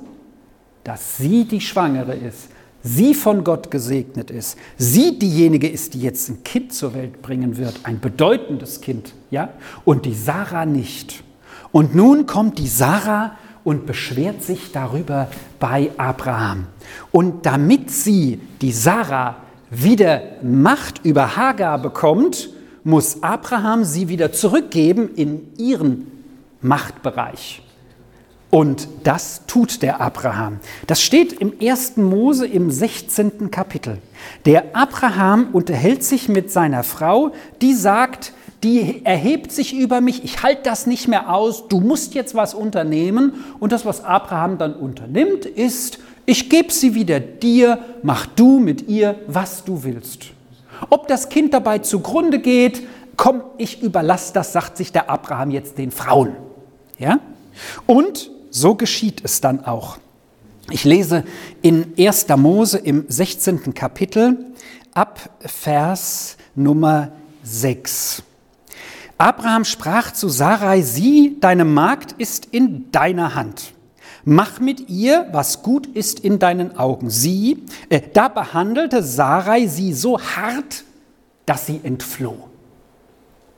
dass 0.83 1.17
sie 1.17 1.45
die 1.45 1.61
Schwangere 1.61 2.13
ist 2.13 2.49
sie 2.83 3.13
von 3.13 3.43
Gott 3.43 3.71
gesegnet 3.71 4.29
ist, 4.29 4.57
sie 4.77 5.17
diejenige 5.17 5.69
ist, 5.69 5.93
die 5.93 6.01
jetzt 6.01 6.29
ein 6.29 6.43
Kind 6.43 6.73
zur 6.73 6.93
Welt 6.93 7.21
bringen 7.21 7.57
wird, 7.57 7.79
ein 7.83 7.99
bedeutendes 7.99 8.81
Kind, 8.81 9.13
ja, 9.31 9.49
und 9.85 10.05
die 10.05 10.13
Sarah 10.13 10.65
nicht. 10.65 11.23
Und 11.71 11.95
nun 11.95 12.27
kommt 12.27 12.59
die 12.59 12.67
Sarah 12.67 13.37
und 13.63 13.85
beschwert 13.85 14.43
sich 14.43 14.71
darüber 14.71 15.29
bei 15.59 15.89
Abraham. 15.97 16.67
Und 17.11 17.45
damit 17.45 17.89
sie, 17.89 18.39
die 18.61 18.73
Sarah, 18.73 19.37
wieder 19.71 20.21
Macht 20.43 21.03
über 21.03 21.35
Hagar 21.35 21.79
bekommt, 21.79 22.49
muss 22.83 23.23
Abraham 23.23 23.85
sie 23.85 24.09
wieder 24.09 24.31
zurückgeben 24.31 25.09
in 25.15 25.53
ihren 25.57 26.11
Machtbereich. 26.61 27.62
Und 28.53 28.87
das 29.03 29.41
tut 29.47 29.81
der 29.81 29.99
Abraham. 29.99 30.59
Das 30.85 31.01
steht 31.01 31.33
im 31.33 31.53
1. 31.59 31.97
Mose 31.97 32.45
im 32.45 32.69
16. 32.69 33.49
Kapitel. 33.49 33.97
Der 34.45 34.75
Abraham 34.75 35.47
unterhält 35.53 36.03
sich 36.03 36.29
mit 36.29 36.51
seiner 36.51 36.83
Frau, 36.83 37.31
die 37.63 37.73
sagt, 37.73 38.31
die 38.61 39.03
erhebt 39.05 39.51
sich 39.51 39.73
über 39.73 40.01
mich, 40.01 40.23
ich 40.23 40.43
halte 40.43 40.61
das 40.65 40.85
nicht 40.85 41.07
mehr 41.07 41.33
aus, 41.33 41.67
du 41.67 41.79
musst 41.79 42.13
jetzt 42.13 42.35
was 42.35 42.53
unternehmen. 42.53 43.43
Und 43.59 43.71
das, 43.71 43.87
was 43.87 44.03
Abraham 44.03 44.59
dann 44.59 44.75
unternimmt, 44.75 45.47
ist, 45.47 45.97
ich 46.27 46.51
gebe 46.51 46.71
sie 46.71 46.93
wieder 46.93 47.19
dir, 47.19 47.79
mach 48.03 48.27
du 48.27 48.59
mit 48.59 48.87
ihr, 48.87 49.15
was 49.25 49.63
du 49.63 49.83
willst. 49.83 50.25
Ob 50.91 51.07
das 51.07 51.29
Kind 51.29 51.55
dabei 51.55 51.79
zugrunde 51.79 52.37
geht, 52.37 52.83
komm, 53.17 53.41
ich 53.57 53.81
überlasse 53.81 54.31
das, 54.31 54.53
sagt 54.53 54.77
sich 54.77 54.91
der 54.91 55.09
Abraham 55.09 55.49
jetzt 55.49 55.79
den 55.79 55.89
Frauen. 55.89 56.35
Ja? 56.99 57.17
Und 57.87 58.29
so 58.53 58.75
geschieht 58.75 59.21
es 59.25 59.41
dann 59.41 59.65
auch. 59.65 59.97
Ich 60.69 60.85
lese 60.85 61.23
in 61.61 61.93
1. 61.97 62.27
Mose 62.37 62.77
im 62.77 63.05
16. 63.07 63.73
Kapitel 63.73 64.45
ab 64.93 65.29
Vers 65.41 66.37
Nummer 66.55 67.11
6. 67.43 68.23
Abraham 69.17 69.65
sprach 69.65 70.11
zu 70.11 70.29
Sarai, 70.29 70.81
sie, 70.81 71.37
deine 71.39 71.65
Magd, 71.65 72.13
ist 72.13 72.47
in 72.51 72.91
deiner 72.91 73.35
Hand. 73.35 73.73
Mach 74.23 74.59
mit 74.59 74.89
ihr, 74.89 75.27
was 75.31 75.63
gut 75.63 75.87
ist 75.87 76.19
in 76.19 76.39
deinen 76.39 76.77
Augen. 76.77 77.09
Sie, 77.09 77.63
äh, 77.89 78.01
da 78.13 78.27
behandelte 78.29 79.03
Sarai 79.03 79.67
sie 79.67 79.93
so 79.93 80.19
hart, 80.19 80.83
dass 81.45 81.65
sie 81.65 81.81
entfloh. 81.83 82.49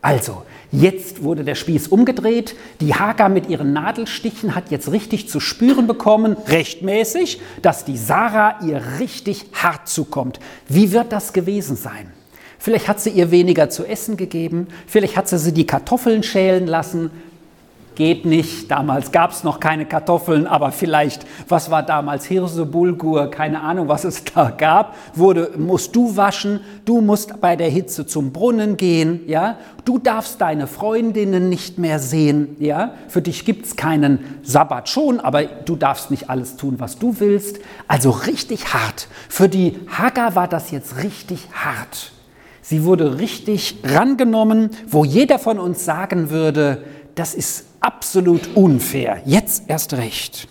Also, 0.05 0.43
jetzt 0.71 1.23
wurde 1.23 1.43
der 1.43 1.55
Spieß 1.55 1.87
umgedreht. 1.87 2.55
Die 2.79 2.93
Hagar 2.93 3.27
mit 3.27 3.49
ihren 3.49 3.73
Nadelstichen 3.73 4.53
hat 4.53 4.69
jetzt 4.69 4.91
richtig 4.91 5.27
zu 5.29 5.39
spüren 5.39 5.87
bekommen, 5.87 6.37
rechtmäßig, 6.47 7.41
dass 7.63 7.85
die 7.85 7.97
Sarah 7.97 8.59
ihr 8.61 8.83
richtig 8.99 9.47
hart 9.53 9.87
zukommt. 9.87 10.39
Wie 10.67 10.91
wird 10.91 11.11
das 11.11 11.33
gewesen 11.33 11.75
sein? 11.75 12.11
Vielleicht 12.59 12.87
hat 12.87 13.01
sie 13.01 13.09
ihr 13.09 13.31
weniger 13.31 13.71
zu 13.71 13.83
essen 13.83 14.15
gegeben, 14.15 14.67
vielleicht 14.85 15.17
hat 15.17 15.27
sie 15.27 15.39
sie 15.39 15.53
die 15.53 15.65
Kartoffeln 15.65 16.21
schälen 16.21 16.67
lassen, 16.67 17.09
geht 17.95 18.25
nicht. 18.25 18.69
Damals 18.69 19.11
gab 19.11 19.31
es 19.31 19.43
noch 19.43 19.59
keine 19.59 19.85
Kartoffeln, 19.85 20.47
aber 20.47 20.71
vielleicht, 20.71 21.25
was 21.47 21.71
war 21.71 21.83
damals 21.83 22.25
Hirse, 22.25 22.65
Bulgur, 22.65 23.31
keine 23.31 23.61
Ahnung, 23.61 23.87
was 23.87 24.03
es 24.03 24.23
da 24.23 24.49
gab, 24.49 24.95
wurde, 25.13 25.51
musst 25.57 25.95
du 25.95 26.15
waschen, 26.15 26.59
du 26.85 27.01
musst 27.01 27.39
bei 27.41 27.55
der 27.55 27.69
Hitze 27.69 28.05
zum 28.05 28.31
Brunnen 28.31 28.77
gehen, 28.77 29.21
ja, 29.27 29.57
du 29.85 29.97
darfst 29.97 30.41
deine 30.41 30.67
Freundinnen 30.67 31.49
nicht 31.49 31.77
mehr 31.77 31.99
sehen, 31.99 32.55
ja, 32.59 32.91
für 33.07 33.21
dich 33.21 33.45
gibt 33.45 33.65
es 33.65 33.75
keinen 33.75 34.19
Sabbat 34.43 34.89
schon, 34.89 35.19
aber 35.19 35.43
du 35.43 35.75
darfst 35.75 36.11
nicht 36.11 36.29
alles 36.29 36.57
tun, 36.57 36.75
was 36.79 36.99
du 36.99 37.19
willst. 37.19 37.59
Also 37.87 38.09
richtig 38.09 38.73
hart. 38.73 39.07
Für 39.29 39.49
die 39.49 39.79
Hagar 39.87 40.35
war 40.35 40.47
das 40.47 40.71
jetzt 40.71 41.03
richtig 41.03 41.47
hart. 41.53 42.11
Sie 42.61 42.83
wurde 42.83 43.19
richtig 43.19 43.77
rangenommen, 43.83 44.71
wo 44.87 45.05
jeder 45.05 45.37
von 45.37 45.59
uns 45.59 45.85
sagen 45.85 46.31
würde, 46.31 46.83
das 47.13 47.35
ist 47.35 47.65
absolut 47.85 48.55
unfair. 48.55 49.21
Jetzt 49.25 49.65
erst 49.67 49.93
recht. 49.93 50.47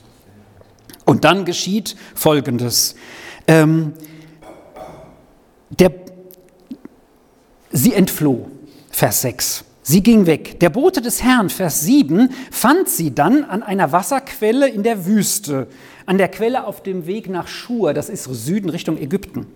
Und 1.04 1.24
dann 1.24 1.44
geschieht 1.44 1.96
Folgendes. 2.14 2.94
Ähm, 3.48 3.92
der, 5.70 5.92
sie 7.72 7.92
entfloh, 7.92 8.48
Vers 8.90 9.22
6. 9.22 9.64
Sie 9.82 10.02
ging 10.02 10.26
weg. 10.26 10.60
Der 10.60 10.70
Bote 10.70 11.02
des 11.02 11.22
Herrn, 11.22 11.50
Vers 11.50 11.82
7, 11.82 12.30
fand 12.50 12.88
sie 12.88 13.14
dann 13.14 13.44
an 13.44 13.62
einer 13.62 13.92
Wasserquelle 13.92 14.68
in 14.68 14.82
der 14.82 15.04
Wüste, 15.04 15.66
an 16.06 16.16
der 16.16 16.28
Quelle 16.28 16.66
auf 16.66 16.82
dem 16.82 17.06
Weg 17.06 17.28
nach 17.28 17.48
Schur, 17.48 17.92
das 17.92 18.08
ist 18.08 18.24
Süden 18.24 18.70
Richtung 18.70 18.96
Ägypten. 18.96 19.46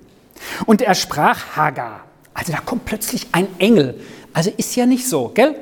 Und 0.67 0.83
er 0.83 0.95
sprach 0.95 1.57
Hagar. 1.57 2.05
Also 2.35 2.53
da 2.53 2.59
kommt 2.61 2.85
plötzlich 2.85 3.29
ein 3.33 3.47
Engel. 3.59 3.99
Also 4.35 4.51
ist 4.57 4.77
ja 4.77 4.85
nicht 4.85 5.09
so, 5.09 5.31
gell? 5.33 5.55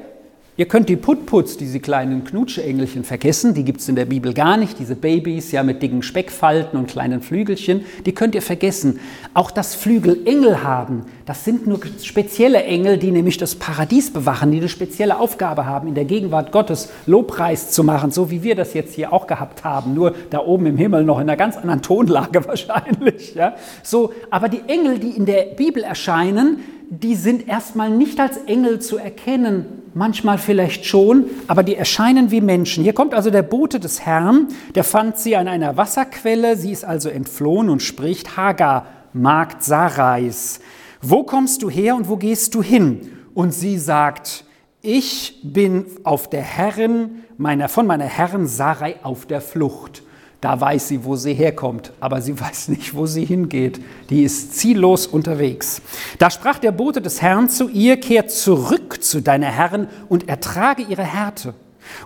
Ihr 0.59 0.65
könnt 0.65 0.89
die 0.89 0.97
Putputz, 0.97 1.59
diese 1.59 1.81
kleinen 1.81 2.25
Knutschengelchen, 2.25 3.05
vergessen. 3.05 3.53
Die 3.53 3.63
gibt 3.63 3.81
es 3.81 3.91
in 3.91 3.95
der 3.95 4.07
Bibel 4.07 4.33
gar 4.33 4.57
nicht. 4.57 4.79
Diese 4.79 4.97
Babys 4.97 5.53
ja 5.53 5.63
mit 5.63 5.83
dicken 5.83 6.03
Speckfalten 6.03 6.79
und 6.79 6.89
kleinen 6.89 7.21
Flügelchen, 7.21 7.85
die 8.07 8.15
könnt 8.15 8.35
ihr 8.35 8.41
vergessen. 8.41 8.99
Auch 9.35 9.51
das 9.51 9.75
Flügelengel 9.75 10.63
haben, 10.63 11.05
das 11.27 11.45
sind 11.45 11.67
nur 11.67 11.81
spezielle 12.03 12.63
Engel, 12.63 12.97
die 12.97 13.11
nämlich 13.11 13.37
das 13.37 13.55
Paradies 13.55 14.11
bewachen, 14.11 14.51
die 14.51 14.57
eine 14.57 14.71
spezielle 14.71 15.19
Aufgabe 15.19 15.67
haben, 15.67 15.89
in 15.89 15.95
der 15.95 16.07
Gegenwart 16.07 16.53
Gottes 16.53 16.89
Lobpreis 17.05 17.71
zu 17.73 17.85
machen, 17.85 18.11
so 18.11 18.31
wie 18.31 18.43
wir 18.43 18.55
das 18.55 18.73
jetzt 18.73 18.95
hier 18.95 19.13
auch 19.13 19.27
gehabt 19.27 19.63
haben. 19.63 19.93
Nur 19.93 20.15
da 20.31 20.39
oben 20.39 20.65
im 20.65 20.79
Himmel 20.79 21.05
noch 21.05 21.17
in 21.17 21.25
einer 21.25 21.37
ganz 21.37 21.59
anderen 21.59 21.83
Tonlage 21.83 22.43
wahrscheinlich. 22.49 23.35
Ja? 23.35 23.57
So, 23.83 24.15
aber 24.31 24.49
die 24.49 24.63
Engel, 24.69 25.01
die 25.01 25.11
in 25.11 25.27
der 25.27 25.55
Bibel 25.55 25.83
erscheinen, 25.83 26.61
die 26.89 27.15
sind 27.15 27.47
erstmal 27.47 27.91
nicht 27.91 28.19
als 28.21 28.39
Engel 28.47 28.79
zu 28.79 28.97
erkennen, 28.97 29.67
manchmal 29.97 30.37
vielleicht 30.37 30.85
schon, 30.85 31.25
aber 31.49 31.63
die 31.63 31.75
erscheinen 31.75 32.31
wie 32.31 32.43
Menschen. 32.43 32.85
Hier 32.85 32.93
kommt 32.93 33.15
also 33.15 33.31
der 33.31 33.43
Bote 33.43 33.81
des 33.81 34.05
Herrn, 34.05 34.49
der 34.75 34.85
fand 34.85 35.17
sie 35.17 35.37
an 35.37 35.49
einer 35.49 35.79
Wasserquelle, 35.79 36.57
sie 36.57 36.71
ist 36.71 36.85
also 36.85 37.09
entflohen 37.09 37.71
und 37.71 37.83
spricht, 37.83 38.37
Hagar, 38.37 38.87
Magd 39.15 39.65
Sarais, 39.65 40.61
wo 41.01 41.25
kommst 41.25 41.63
du 41.63 41.71
her 41.71 41.97
und 41.97 42.11
wo 42.11 42.17
gehst 42.17 42.55
du 42.55 42.63
hin? 42.63 43.11
Und 43.33 43.53
sie 43.53 43.79
sagt, 43.79 44.45
ich 44.83 45.41
bin 45.43 45.87
auf 46.05 46.29
der 46.29 46.43
Herren, 46.43 47.25
meiner, 47.39 47.71
von 47.71 47.87
meiner 47.87 48.05
Herren 48.05 48.47
Sarai 48.47 48.97
auf 49.03 49.25
der 49.25 49.41
Flucht. 49.41 50.03
Da 50.47 50.61
weiß 50.61 50.87
sie, 50.87 51.05
wo 51.05 51.17
sie 51.17 51.35
herkommt, 51.35 51.91
aber 51.99 52.23
sie 52.23 52.41
weiß 52.41 52.69
nicht, 52.69 52.95
wo 52.95 53.07
sie 53.07 53.25
hingeht. 53.25 53.81
Die 54.11 54.23
ist 54.23 54.57
ziellos 54.57 55.09
unterwegs. 55.09 55.83
Da 56.21 56.31
sprach 56.31 56.61
der 56.61 56.71
Bote 56.71 57.03
des 57.03 57.21
Herrn 57.21 57.49
zu 57.49 57.69
ihr, 57.69 57.97
kehr 57.99 58.29
zurück 58.29 59.03
zu 59.03 59.21
deiner 59.21 59.49
Herren 59.49 59.89
und 60.09 60.29
ertrage 60.29 60.83
ihre 60.83 61.03
Härte. 61.03 61.55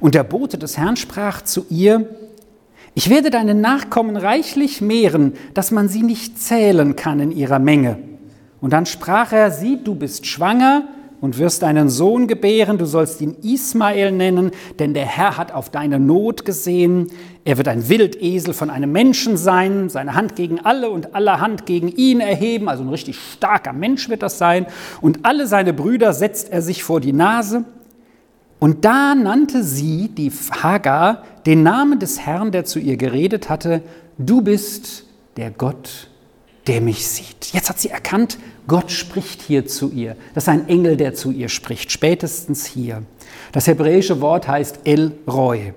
Und 0.01 0.15
der 0.15 0.25
Bote 0.25 0.57
des 0.57 0.79
Herrn 0.79 0.97
sprach 0.97 1.43
zu 1.43 1.67
ihr, 1.69 2.09
ich 2.95 3.11
werde 3.11 3.29
deine 3.29 3.55
Nachkommen 3.55 4.17
reichlich 4.17 4.81
mehren, 4.81 5.35
dass 5.53 5.71
man 5.71 5.91
sie 5.91 6.03
nicht 6.03 6.41
zählen 6.41 6.97
kann 6.97 7.21
in 7.21 7.33
ihrer 7.33 7.59
Menge. 7.59 7.99
Und 8.63 8.73
dann 8.73 8.87
sprach 8.87 9.33
er, 9.33 9.51
sieh, 9.51 9.79
du 9.85 9.95
bist 9.95 10.27
schwanger 10.27 10.85
und 11.21 11.39
wirst 11.39 11.65
einen 11.65 11.89
Sohn 11.89 12.27
gebären, 12.27 12.79
du 12.79 12.87
sollst 12.87 13.21
ihn 13.21 13.37
Ismael 13.43 14.12
nennen, 14.12 14.50
denn 14.79 14.95
der 14.95 15.07
Herr 15.07 15.37
hat 15.37 15.53
auf 15.53 15.71
deine 15.71 16.00
Not 16.00 16.45
gesehen. 16.45 17.09
Er 17.45 17.59
wird 17.59 17.69
ein 17.69 17.89
Wildesel 17.89 18.55
von 18.55 18.71
einem 18.71 18.93
Menschen 18.93 19.37
sein, 19.37 19.89
seine 19.89 20.15
Hand 20.15 20.37
gegen 20.37 20.61
alle 20.61 20.91
und 20.91 21.15
alle 21.15 21.41
Hand 21.41 21.67
gegen 21.67 21.89
ihn 21.89 22.21
erheben, 22.21 22.69
also 22.69 22.83
ein 22.83 22.89
richtig 22.89 23.19
starker 23.19 23.73
Mensch 23.73 24.09
wird 24.09 24.23
das 24.23 24.39
sein. 24.39 24.67
Und 25.00 25.21
alle 25.25 25.47
seine 25.47 25.73
Brüder 25.73 26.12
setzt 26.12 26.53
er 26.53 26.62
sich 26.62 26.83
vor 26.83 27.00
die 27.00 27.12
Nase. 27.12 27.65
Und 28.59 28.85
da 28.85 29.15
nannte 29.15 29.62
sie, 29.62 30.09
die 30.09 30.31
Hagar, 30.31 31.25
den 31.47 31.62
Namen 31.62 31.99
des 31.99 32.21
Herrn, 32.21 32.53
der 32.53 32.67
zu 32.67 32.79
ihr 32.79 32.99
geredet 32.99 33.49
hatte, 33.49 33.83
du 34.19 34.43
bist 34.43 35.07
der 35.39 35.50
Gott, 35.50 36.10
der 36.71 36.81
mich 36.81 37.05
sieht. 37.05 37.53
Jetzt 37.53 37.69
hat 37.69 37.81
sie 37.81 37.91
erkannt, 37.91 38.39
Gott 38.69 38.93
spricht 38.93 39.43
hier 39.43 39.67
zu 39.67 39.91
ihr. 39.91 40.15
Das 40.35 40.45
ist 40.45 40.49
ein 40.49 40.69
Engel, 40.69 40.97
der 40.97 41.15
zu 41.15 41.33
ihr 41.33 41.49
spricht, 41.49 41.91
spätestens 41.91 42.65
hier. 42.65 43.03
Das 43.50 43.67
hebräische 43.67 44.21
Wort 44.21 44.47
heißt 44.47 44.79
El 44.85 45.11
Roy. 45.27 45.75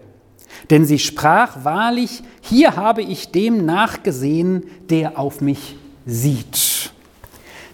Denn 0.69 0.85
sie 0.85 0.99
sprach 0.99 1.63
wahrlich, 1.65 2.21
hier 2.41 2.75
habe 2.75 3.01
ich 3.01 3.31
dem 3.31 3.65
nachgesehen, 3.65 4.65
der 4.91 5.17
auf 5.17 5.41
mich 5.41 5.77
sieht. 6.05 6.91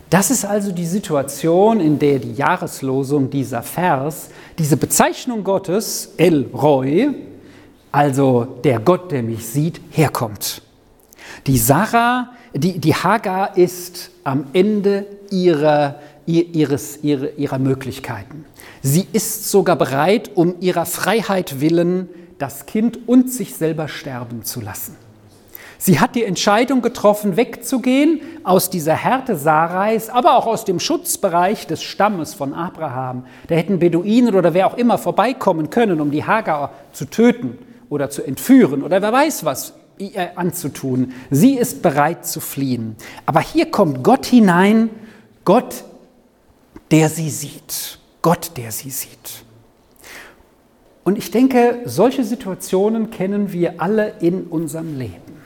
Das 0.10 0.32
ist 0.32 0.46
also 0.46 0.72
die 0.72 0.86
Situation, 0.86 1.82
in 1.82 2.00
der 2.00 2.20
die 2.20 2.36
Jahreslosung 2.36 3.30
dieser 3.30 3.64
Vers, 3.64 4.30
diese 4.58 4.78
Bezeichnung 4.78 5.44
Gottes, 5.44 6.14
El 6.16 6.46
Roy, 6.54 7.10
also 7.92 8.48
der 8.64 8.80
Gott, 8.80 9.12
der 9.12 9.24
mich 9.24 9.46
sieht, 9.46 9.82
herkommt. 9.92 10.62
Die 11.48 11.58
Sarah 11.58 12.30
die, 12.54 12.80
die 12.80 12.96
Hagar 12.96 13.58
ist 13.58 14.12
am 14.24 14.48
Ende 14.54 15.06
ihrer, 15.30 15.96
ihres, 16.26 17.04
ihrer, 17.04 17.38
ihrer 17.38 17.60
Möglichkeiten. 17.60 18.46
Sie 18.82 19.08
ist 19.14 19.50
sogar 19.52 19.76
bereit, 19.76 20.32
um 20.36 20.56
ihrer 20.60 20.86
Freiheit 20.86 21.60
willen, 21.60 22.10
das 22.38 22.66
Kind 22.66 23.08
und 23.08 23.32
sich 23.32 23.56
selber 23.56 23.88
sterben 23.88 24.44
zu 24.44 24.62
lassen. 24.62 24.96
Sie 25.82 26.00
hat 26.00 26.16
die 26.16 26.26
Entscheidung 26.26 26.82
getroffen, 26.82 27.38
wegzugehen 27.38 28.20
aus 28.44 28.70
dieser 28.70 28.96
Härte 28.96 29.38
Sarais, 29.38 30.10
aber 30.10 30.36
auch 30.36 30.46
aus 30.46 30.66
dem 30.66 30.80
Schutzbereich 30.80 31.68
des 31.68 31.84
Stammes 31.84 32.34
von 32.34 32.54
Abraham. 32.54 33.26
Da 33.48 33.56
hätten 33.56 33.80
Beduinen 33.80 34.36
oder 34.36 34.54
wer 34.54 34.68
auch 34.68 34.78
immer 34.78 34.98
vorbeikommen 34.98 35.70
können, 35.70 36.02
um 36.02 36.12
die 36.12 36.26
Hagar 36.26 36.74
zu 36.92 37.06
töten 37.06 37.58
oder 37.90 38.10
zu 38.10 38.24
entführen 38.24 38.84
oder 38.84 39.02
wer 39.02 39.14
weiß 39.14 39.46
was 39.46 39.74
ihr 40.00 40.38
anzutun. 40.38 41.14
Sie 41.30 41.58
ist 41.58 41.82
bereit 41.82 42.26
zu 42.26 42.40
fliehen. 42.40 42.96
Aber 43.26 43.42
hier 43.42 43.70
kommt 43.70 44.04
Gott 44.04 44.26
hinein, 44.26 44.90
Gott, 45.46 45.84
der 46.92 47.10
sie 47.10 47.30
sieht. 47.30 48.00
Gott, 48.22 48.52
der 48.58 48.72
sie 48.72 48.90
sieht. 48.90 49.44
Und 51.04 51.18
ich 51.18 51.32
denke, 51.32 51.80
solche 51.86 52.24
Situationen 52.24 53.10
kennen 53.10 53.52
wir 53.54 53.82
alle 53.82 54.14
in 54.20 54.44
unserem 54.44 54.98
Leben. 54.98 55.40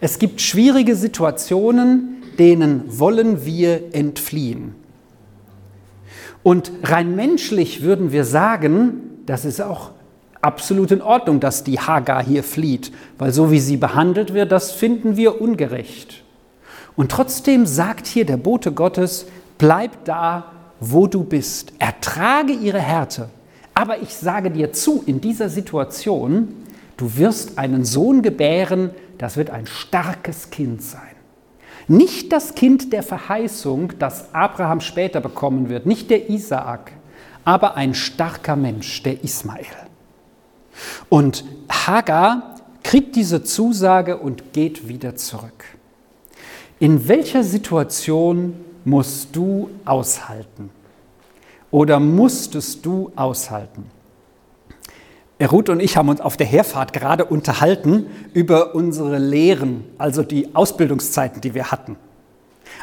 Es 0.00 0.18
gibt 0.18 0.40
schwierige 0.40 0.96
Situationen, 0.96 2.22
denen 2.38 2.84
wollen 2.98 3.44
wir 3.44 3.94
entfliehen. 3.94 4.74
Und 6.42 6.72
rein 6.82 7.14
menschlich 7.14 7.82
würden 7.82 8.12
wir 8.12 8.24
sagen, 8.24 9.22
das 9.26 9.44
ist 9.44 9.60
auch 9.60 9.90
absolut 10.42 10.90
in 10.90 11.02
Ordnung, 11.02 11.40
dass 11.40 11.64
die 11.64 11.78
Hagar 11.78 12.24
hier 12.24 12.42
flieht, 12.42 12.92
weil 13.18 13.32
so 13.32 13.50
wie 13.50 13.60
sie 13.60 13.76
behandelt 13.76 14.34
wird, 14.34 14.52
das 14.52 14.72
finden 14.72 15.16
wir 15.16 15.40
ungerecht. 15.40 16.24
Und 16.96 17.10
trotzdem 17.10 17.66
sagt 17.66 18.06
hier 18.06 18.24
der 18.24 18.36
Bote 18.36 18.72
Gottes, 18.72 19.26
bleib 19.58 20.04
da, 20.04 20.52
wo 20.80 21.06
du 21.06 21.24
bist, 21.24 21.72
ertrage 21.78 22.52
ihre 22.52 22.80
Härte. 22.80 23.28
Aber 23.74 24.02
ich 24.02 24.14
sage 24.14 24.50
dir 24.50 24.72
zu, 24.72 25.02
in 25.06 25.20
dieser 25.20 25.48
Situation, 25.48 26.48
du 26.96 27.16
wirst 27.16 27.58
einen 27.58 27.84
Sohn 27.84 28.22
gebären, 28.22 28.90
das 29.18 29.36
wird 29.36 29.50
ein 29.50 29.66
starkes 29.66 30.50
Kind 30.50 30.82
sein. 30.82 31.00
Nicht 31.88 32.32
das 32.32 32.54
Kind 32.54 32.92
der 32.92 33.02
Verheißung, 33.02 33.92
das 33.98 34.34
Abraham 34.34 34.80
später 34.80 35.20
bekommen 35.20 35.68
wird, 35.68 35.86
nicht 35.86 36.10
der 36.10 36.30
Isaak, 36.30 36.92
aber 37.44 37.76
ein 37.76 37.94
starker 37.94 38.56
Mensch, 38.56 39.02
der 39.02 39.24
Ismael. 39.24 39.66
Und 41.08 41.44
Hagar 41.68 42.56
kriegt 42.82 43.16
diese 43.16 43.42
Zusage 43.42 44.16
und 44.16 44.52
geht 44.52 44.88
wieder 44.88 45.16
zurück. 45.16 45.64
In 46.78 47.08
welcher 47.08 47.44
Situation 47.44 48.54
musst 48.84 49.36
du 49.36 49.70
aushalten? 49.84 50.70
Oder 51.70 52.00
musstest 52.00 52.84
du 52.84 53.12
aushalten? 53.14 53.84
Ruth 55.40 55.70
und 55.70 55.80
ich 55.80 55.96
haben 55.96 56.08
uns 56.08 56.20
auf 56.20 56.36
der 56.36 56.46
Herfahrt 56.46 56.92
gerade 56.92 57.24
unterhalten 57.24 58.06
über 58.34 58.74
unsere 58.74 59.18
Lehren, 59.18 59.84
also 59.96 60.22
die 60.22 60.54
Ausbildungszeiten, 60.54 61.40
die 61.40 61.54
wir 61.54 61.70
hatten. 61.70 61.96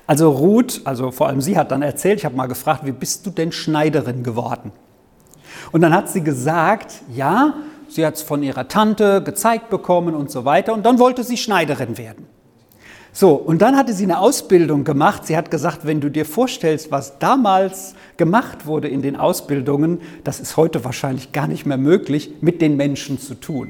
Also 0.07 0.31
Ruth, 0.31 0.81
also 0.85 1.11
vor 1.11 1.27
allem 1.27 1.41
sie 1.41 1.57
hat 1.57 1.71
dann 1.71 1.81
erzählt, 1.81 2.19
ich 2.19 2.25
habe 2.25 2.35
mal 2.35 2.47
gefragt, 2.47 2.85
wie 2.85 2.91
bist 2.91 3.25
du 3.25 3.29
denn 3.29 3.51
Schneiderin 3.51 4.23
geworden? 4.23 4.71
Und 5.71 5.81
dann 5.81 5.93
hat 5.93 6.09
sie 6.09 6.21
gesagt, 6.21 7.01
ja, 7.13 7.55
Sie 7.87 8.05
hat 8.05 8.15
es 8.15 8.21
von 8.21 8.43
ihrer 8.43 8.67
Tante 8.67 9.21
gezeigt 9.23 9.69
bekommen 9.69 10.15
und 10.15 10.31
so 10.31 10.45
weiter. 10.45 10.73
Und 10.73 10.85
dann 10.85 10.99
wollte 10.99 11.23
sie 11.23 11.37
Schneiderin 11.37 11.97
werden. 11.97 12.27
So, 13.19 13.31
und 13.31 13.63
dann 13.63 13.75
hatte 13.75 13.93
sie 13.93 14.03
eine 14.03 14.19
Ausbildung 14.19 14.83
gemacht. 14.83 15.25
Sie 15.25 15.35
hat 15.35 15.49
gesagt, 15.49 15.87
wenn 15.87 16.01
du 16.01 16.11
dir 16.11 16.23
vorstellst, 16.23 16.91
was 16.91 17.17
damals 17.17 17.95
gemacht 18.17 18.67
wurde 18.67 18.89
in 18.89 19.01
den 19.01 19.15
Ausbildungen, 19.15 20.01
das 20.23 20.39
ist 20.39 20.55
heute 20.55 20.85
wahrscheinlich 20.85 21.31
gar 21.31 21.47
nicht 21.47 21.65
mehr 21.65 21.77
möglich, 21.77 22.29
mit 22.41 22.61
den 22.61 22.77
Menschen 22.77 23.19
zu 23.19 23.33
tun. 23.33 23.69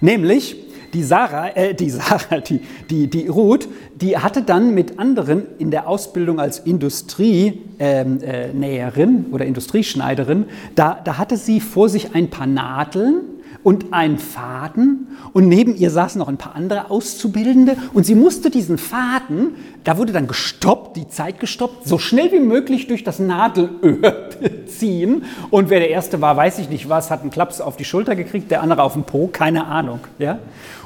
Nämlich, 0.00 0.54
die 0.94 1.02
Sarah, 1.02 1.48
äh, 1.56 1.74
die 1.74 1.90
Sarah, 1.90 2.38
die, 2.48 2.60
die, 2.88 3.08
die 3.08 3.26
Ruth, 3.26 3.66
die 3.96 4.18
hatte 4.18 4.42
dann 4.42 4.72
mit 4.72 5.00
anderen 5.00 5.46
in 5.58 5.72
der 5.72 5.88
Ausbildung 5.88 6.38
als 6.38 6.60
Industrienäherin 6.60 9.08
ähm, 9.08 9.26
äh, 9.30 9.34
oder 9.34 9.46
Industrieschneiderin, 9.46 10.44
da, 10.74 11.00
da 11.02 11.18
hatte 11.18 11.36
sie 11.36 11.60
vor 11.60 11.88
sich 11.88 12.14
ein 12.14 12.30
paar 12.30 12.46
Nadeln 12.46 13.35
und 13.66 13.92
einen 13.92 14.18
Faden 14.18 15.08
und 15.32 15.48
neben 15.48 15.74
ihr 15.74 15.90
saßen 15.90 16.20
noch 16.20 16.28
ein 16.28 16.36
paar 16.36 16.54
andere 16.54 16.88
Auszubildende 16.88 17.76
und 17.94 18.06
sie 18.06 18.14
musste 18.14 18.48
diesen 18.48 18.78
Faden, 18.78 19.56
da 19.82 19.98
wurde 19.98 20.12
dann 20.12 20.28
gestoppt, 20.28 20.96
die 20.96 21.08
Zeit 21.08 21.40
gestoppt, 21.40 21.84
so 21.84 21.98
schnell 21.98 22.30
wie 22.30 22.38
möglich 22.38 22.86
durch 22.86 23.02
das 23.02 23.18
Nadelöhr 23.18 24.30
ziehen 24.68 25.24
und 25.50 25.68
wer 25.68 25.80
der 25.80 25.90
Erste 25.90 26.20
war, 26.20 26.36
weiß 26.36 26.60
ich 26.60 26.70
nicht 26.70 26.88
was, 26.88 27.10
hat 27.10 27.22
einen 27.22 27.32
Klaps 27.32 27.60
auf 27.60 27.76
die 27.76 27.84
Schulter 27.84 28.14
gekriegt, 28.14 28.52
der 28.52 28.62
andere 28.62 28.84
auf 28.84 28.92
den 28.92 29.02
Po, 29.02 29.26
keine 29.26 29.66
Ahnung. 29.66 29.98
Ja? 30.20 30.38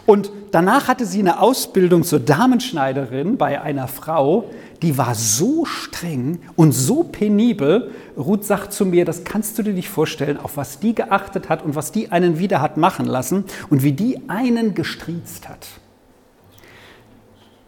Und 0.07 0.33
danach 0.51 0.89
hatte 0.89 1.05
sie 1.05 1.19
eine 1.19 1.43
Ausbildung 1.43 2.03
zur 2.03 2.21
Damenschneiderin 2.21 3.37
bei 3.37 3.61
einer 3.61 3.89
Frau, 3.89 4.47
die 4.83 4.97
war 4.97 5.15
so 5.15 5.65
streng 5.65 6.41
und 6.57 6.73
so 6.73 7.05
penibel. 7.05 7.91
Ruth 8.17 8.45
sagt 8.45 8.73
zu 8.73 8.87
mir, 8.87 9.05
das 9.05 9.25
kannst 9.25 9.59
du 9.59 9.63
dir 9.63 9.75
nicht 9.75 9.89
vorstellen, 9.89 10.39
auf 10.39 10.57
was 10.57 10.81
die 10.81 10.95
geachtet 10.95 11.49
hat 11.49 11.63
und 11.63 11.75
was 11.75 11.93
die 11.93 12.11
einen 12.11 12.39
wieder 12.39 12.61
hat 12.61 12.77
machen 12.77 13.07
lassen 13.07 13.45
und 13.69 13.83
wie 13.83 13.93
die 13.93 14.29
einen 14.29 14.75
gestriezt 14.75 15.49
hat. 15.49 15.67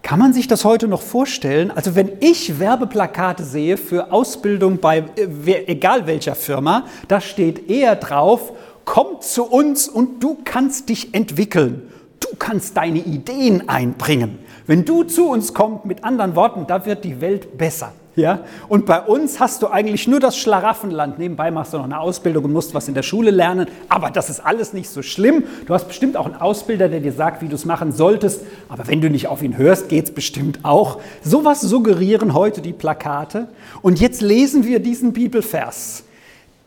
Kann 0.03 0.19
man 0.19 0.33
sich 0.33 0.49
das 0.49 0.65
heute 0.65 0.89
noch 0.89 1.01
vorstellen? 1.01 1.71
Also 1.71 1.95
wenn 1.95 2.11
ich 2.21 2.59
Werbeplakate 2.59 3.45
sehe 3.45 3.77
für 3.77 4.13
Ausbildung 4.13 4.79
bei 4.79 5.05
äh, 5.17 5.65
egal 5.67 6.07
welcher 6.07 6.35
Firma, 6.35 6.87
da 7.07 7.21
steht 7.21 7.71
eher 7.71 7.95
drauf, 7.95 8.53
komm 8.85 9.21
zu 9.21 9.45
uns 9.45 9.89
und 9.89 10.23
du 10.23 10.39
kannst 10.45 10.89
dich 10.89 11.15
entwickeln. 11.15 11.89
Du 12.19 12.37
kannst 12.37 12.77
deine 12.77 12.99
Ideen 12.99 13.69
einbringen. 13.69 14.39
Wenn 14.67 14.85
du 14.85 15.05
zu 15.05 15.29
uns 15.29 15.55
kommst, 15.55 15.85
mit 15.85 16.05
anderen 16.05 16.37
Worten, 16.37 16.67
da 16.67 16.85
wird 16.87 17.05
die 17.05 17.21
Welt 17.21 17.59
besser. 17.59 17.93
Ja? 18.15 18.41
Und 18.69 18.87
bei 18.87 19.01
uns 19.01 19.41
hast 19.41 19.63
du 19.63 19.69
eigentlich 19.69 20.07
nur 20.07 20.21
das 20.21 20.37
Schlaraffenland. 20.37 21.19
Nebenbei 21.19 21.51
machst 21.51 21.73
du 21.73 21.79
noch 21.79 21.85
eine 21.85 21.99
Ausbildung 21.99 22.45
und 22.45 22.53
musst 22.53 22.75
was 22.75 22.89
in 22.89 22.95
der 22.95 23.03
Schule 23.03 23.31
lernen. 23.31 23.69
Aber 23.89 24.11
das 24.11 24.29
ist 24.29 24.41
alles 24.41 24.73
nicht 24.73 24.91
so 24.91 25.03
schlimm. 25.03 25.45
Du 25.67 25.75
hast 25.75 25.89
bestimmt 25.89 26.17
auch 26.17 26.27
einen 26.27 26.37
Ausbilder, 26.37 26.89
der 26.89 27.01
dir 27.01 27.13
sagt, 27.13 27.43
wie 27.43 27.49
du 27.49 27.55
es 27.55 27.65
machen 27.65 27.93
solltest. 27.93 28.43
Aber 28.69 28.87
wenn 28.87 29.01
du 29.01 29.09
nicht 29.09 29.29
auf 29.29 29.43
ihn 29.43 29.57
hörst, 29.57 29.89
geht 29.89 30.05
es 30.05 30.15
bestimmt 30.15 30.61
auch. 30.63 31.01
Sowas 31.23 31.61
suggerieren 31.61 32.35
heute 32.35 32.61
die 32.61 32.73
Plakate. 32.73 33.49
Und 33.81 34.01
jetzt 34.01 34.21
lesen 34.21 34.67
wir 34.67 34.81
diesen 34.81 35.13
Bibelvers. 35.13 36.05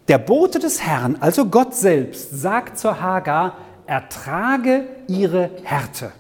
Der 0.08 0.18
Bote 0.18 0.60
des 0.60 0.82
Herrn, 0.82 1.18
also 1.20 1.46
Gott 1.46 1.74
selbst, 1.74 2.30
sagt 2.40 2.78
zur 2.78 3.02
Hagar, 3.02 3.58
ertrage 3.88 4.86
ihre 5.08 5.50
Härte. 5.64 6.12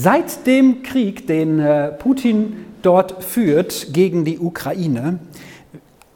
Seit 0.00 0.46
dem 0.46 0.84
Krieg, 0.84 1.26
den 1.26 1.58
äh, 1.58 1.88
Putin 1.88 2.66
dort 2.82 3.24
führt 3.24 3.92
gegen 3.92 4.24
die 4.24 4.38
Ukraine, 4.38 5.18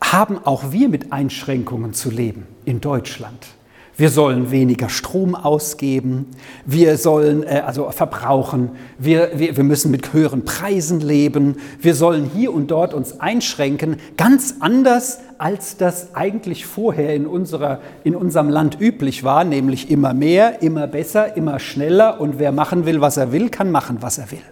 haben 0.00 0.38
auch 0.38 0.70
wir 0.70 0.88
mit 0.88 1.12
Einschränkungen 1.12 1.92
zu 1.92 2.08
leben 2.08 2.46
in 2.64 2.80
Deutschland. 2.80 3.48
Wir 3.94 4.08
sollen 4.08 4.50
weniger 4.50 4.88
Strom 4.88 5.34
ausgeben, 5.34 6.30
wir 6.64 6.96
sollen 6.96 7.42
äh, 7.42 7.62
also 7.66 7.90
verbrauchen, 7.90 8.70
wir, 8.98 9.32
wir, 9.34 9.56
wir 9.56 9.64
müssen 9.64 9.90
mit 9.90 10.14
höheren 10.14 10.46
Preisen 10.46 11.00
leben, 11.00 11.56
wir 11.78 11.94
sollen 11.94 12.30
hier 12.34 12.54
und 12.54 12.70
dort 12.70 12.94
uns 12.94 13.20
einschränken, 13.20 13.96
ganz 14.16 14.56
anders 14.60 15.18
als 15.36 15.76
das 15.76 16.14
eigentlich 16.14 16.64
vorher 16.64 17.14
in, 17.14 17.26
unserer, 17.26 17.80
in 18.02 18.16
unserem 18.16 18.48
Land 18.48 18.80
üblich 18.80 19.24
war, 19.24 19.44
nämlich 19.44 19.90
immer 19.90 20.14
mehr, 20.14 20.62
immer 20.62 20.86
besser, 20.86 21.36
immer 21.36 21.58
schneller. 21.58 22.20
Und 22.20 22.38
wer 22.38 22.52
machen 22.52 22.86
will, 22.86 23.00
was 23.00 23.18
er 23.18 23.32
will, 23.32 23.50
kann 23.50 23.70
machen, 23.70 23.98
was 24.00 24.18
er 24.18 24.30
will. 24.30 24.42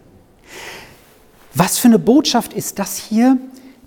Was 1.54 1.78
für 1.78 1.88
eine 1.88 1.98
Botschaft 1.98 2.52
ist 2.52 2.78
das 2.78 2.96
hier, 2.96 3.38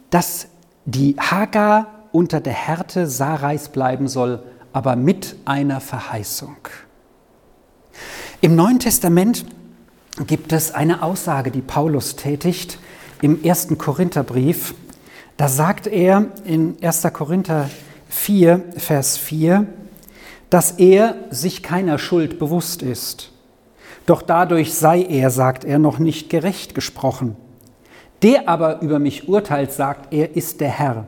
dass 0.10 0.48
die 0.86 1.16
Hagar 1.20 1.88
unter 2.12 2.40
der 2.40 2.54
Härte 2.54 3.08
Sarais 3.08 3.70
bleiben 3.70 4.08
soll, 4.08 4.44
aber 4.74 4.96
mit 4.96 5.36
einer 5.46 5.80
Verheißung. 5.80 6.58
Im 8.42 8.56
Neuen 8.56 8.80
Testament 8.80 9.46
gibt 10.28 10.52
es 10.52 10.74
eine 10.74 11.02
Aussage, 11.02 11.52
die 11.52 11.62
Paulus 11.62 12.16
tätigt 12.16 12.78
im 13.22 13.44
ersten 13.44 13.78
Korintherbrief. 13.78 14.76
Da 15.38 15.48
sagt 15.48 15.88
er 15.88 16.28
in 16.44 16.76
1. 16.82 17.08
Korinther 17.14 17.70
4, 18.10 18.62
Vers 18.78 19.18
4, 19.18 19.66
dass 20.50 20.72
er 20.72 21.16
sich 21.30 21.64
keiner 21.64 21.98
Schuld 21.98 22.38
bewusst 22.38 22.82
ist. 22.82 23.32
Doch 24.06 24.22
dadurch 24.22 24.74
sei 24.74 25.02
er, 25.02 25.30
sagt 25.30 25.64
er, 25.64 25.80
noch 25.80 25.98
nicht 25.98 26.30
gerecht 26.30 26.76
gesprochen. 26.76 27.36
Der 28.22 28.48
aber 28.48 28.82
über 28.82 29.00
mich 29.00 29.28
urteilt, 29.28 29.72
sagt 29.72 30.14
er, 30.14 30.36
ist 30.36 30.62
der 30.62 30.70
Herr. 30.70 31.08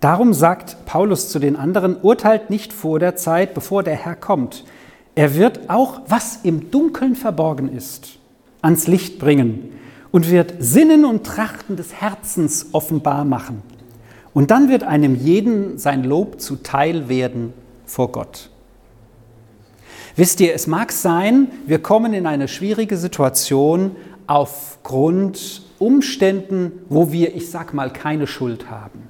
Darum 0.00 0.32
sagt 0.32 0.84
Paulus 0.86 1.28
zu 1.28 1.40
den 1.40 1.56
anderen, 1.56 1.96
urteilt 2.00 2.50
nicht 2.50 2.72
vor 2.72 2.98
der 3.00 3.16
Zeit, 3.16 3.54
bevor 3.54 3.82
der 3.82 3.96
Herr 3.96 4.14
kommt. 4.14 4.64
Er 5.16 5.34
wird 5.34 5.68
auch, 5.68 6.02
was 6.06 6.40
im 6.44 6.70
Dunkeln 6.70 7.16
verborgen 7.16 7.72
ist, 7.74 8.18
ans 8.62 8.86
Licht 8.86 9.18
bringen 9.18 9.72
und 10.12 10.30
wird 10.30 10.54
Sinnen 10.60 11.04
und 11.04 11.26
Trachten 11.26 11.76
des 11.76 11.94
Herzens 11.94 12.68
offenbar 12.72 13.24
machen. 13.24 13.62
Und 14.32 14.52
dann 14.52 14.68
wird 14.68 14.84
einem 14.84 15.16
jeden 15.16 15.78
sein 15.78 16.04
Lob 16.04 16.40
zuteil 16.40 17.08
werden 17.08 17.52
vor 17.84 18.12
Gott. 18.12 18.50
Wisst 20.14 20.40
ihr, 20.40 20.54
es 20.54 20.68
mag 20.68 20.92
sein, 20.92 21.48
wir 21.66 21.80
kommen 21.80 22.12
in 22.12 22.26
eine 22.26 22.46
schwierige 22.46 22.96
Situation 22.96 23.96
aufgrund 24.28 25.62
Umständen, 25.80 26.72
wo 26.88 27.10
wir, 27.10 27.34
ich 27.34 27.50
sag 27.50 27.74
mal, 27.74 27.92
keine 27.92 28.28
Schuld 28.28 28.70
haben. 28.70 29.08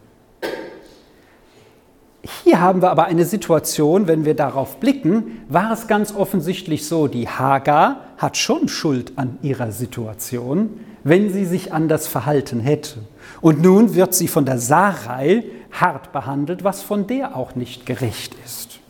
Hier 2.44 2.60
haben 2.60 2.82
wir 2.82 2.90
aber 2.90 3.06
eine 3.06 3.24
Situation, 3.24 4.06
wenn 4.06 4.24
wir 4.24 4.34
darauf 4.34 4.78
blicken, 4.78 5.42
war 5.48 5.72
es 5.72 5.86
ganz 5.86 6.14
offensichtlich 6.14 6.86
so, 6.86 7.06
die 7.06 7.28
Hagar 7.28 8.04
hat 8.16 8.36
schon 8.36 8.68
Schuld 8.68 9.12
an 9.16 9.38
ihrer 9.42 9.72
Situation, 9.72 10.80
wenn 11.04 11.32
sie 11.32 11.44
sich 11.44 11.72
anders 11.72 12.06
verhalten 12.06 12.60
hätte. 12.60 13.00
Und 13.40 13.62
nun 13.62 13.94
wird 13.94 14.14
sie 14.14 14.28
von 14.28 14.44
der 14.44 14.58
Sarai 14.58 15.44
hart 15.72 16.12
behandelt, 16.12 16.64
was 16.64 16.82
von 16.82 17.06
der 17.06 17.36
auch 17.36 17.54
nicht 17.54 17.86
gerecht 17.86 18.34
ist. 18.44 18.80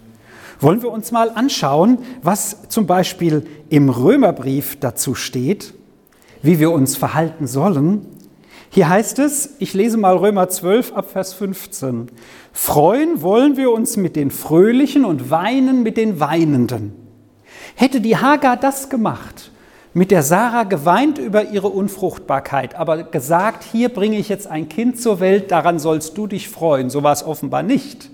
Wollen 0.60 0.82
wir 0.82 0.90
uns 0.90 1.12
mal 1.12 1.30
anschauen, 1.30 1.98
was 2.22 2.68
zum 2.68 2.86
Beispiel 2.86 3.46
im 3.68 3.88
Römerbrief 3.90 4.80
dazu 4.80 5.14
steht, 5.14 5.74
wie 6.42 6.58
wir 6.58 6.72
uns 6.72 6.96
verhalten 6.96 7.46
sollen. 7.46 8.06
Hier 8.70 8.88
heißt 8.88 9.18
es, 9.18 9.54
ich 9.58 9.72
lese 9.72 9.96
mal 9.96 10.16
Römer 10.16 10.48
12 10.48 10.92
ab 10.92 11.10
Vers 11.10 11.32
15, 11.32 12.10
Freuen 12.52 13.22
wollen 13.22 13.56
wir 13.56 13.70
uns 13.70 13.96
mit 13.96 14.14
den 14.14 14.30
Fröhlichen 14.30 15.04
und 15.04 15.30
weinen 15.30 15.82
mit 15.82 15.96
den 15.96 16.20
Weinenden. 16.20 16.92
Hätte 17.76 18.00
die 18.00 18.18
Hagar 18.18 18.56
das 18.58 18.90
gemacht, 18.90 19.52
mit 19.94 20.10
der 20.10 20.22
Sarah 20.22 20.64
geweint 20.64 21.18
über 21.18 21.50
ihre 21.50 21.68
Unfruchtbarkeit, 21.68 22.74
aber 22.74 23.04
gesagt, 23.04 23.64
hier 23.64 23.88
bringe 23.88 24.18
ich 24.18 24.28
jetzt 24.28 24.46
ein 24.46 24.68
Kind 24.68 25.00
zur 25.00 25.18
Welt, 25.20 25.50
daran 25.50 25.78
sollst 25.78 26.18
du 26.18 26.26
dich 26.26 26.48
freuen, 26.48 26.90
so 26.90 27.02
war 27.02 27.12
es 27.12 27.24
offenbar 27.24 27.62
nicht, 27.62 28.10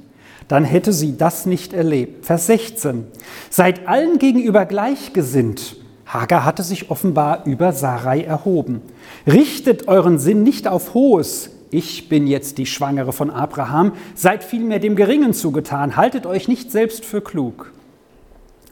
dann 0.47 0.65
hätte 0.65 0.93
sie 0.93 1.17
das 1.17 1.47
nicht 1.47 1.73
erlebt. 1.73 2.27
Vers 2.27 2.47
16, 2.47 3.09
seid 3.51 3.89
allen 3.89 4.19
gegenüber 4.19 4.67
gleichgesinnt. 4.67 5.77
Hagar 6.15 6.45
hatte 6.45 6.63
sich 6.63 6.91
offenbar 6.91 7.45
über 7.45 7.73
Sarai 7.73 8.23
erhoben. 8.23 8.83
Richtet 9.27 9.89
euren 9.89 10.21
Sinn 10.21 10.45
nicht 10.45 10.69
auf 10.69 10.95
Hohes, 10.95 11.51
ich 11.73 12.09
bin 12.09 12.29
jetzt 12.29 12.59
die 12.59 12.67
Schwangere 12.67 13.13
von 13.13 13.31
Abraham, 13.31 13.95
seid 14.15 14.45
vielmehr 14.45 14.79
dem 14.79 14.95
Geringen 14.95 15.35
zugetan, 15.35 15.97
haltet 15.97 16.25
euch 16.25 16.47
nicht 16.47 16.71
selbst 16.71 17.05
für 17.05 17.21
klug. 17.21 17.73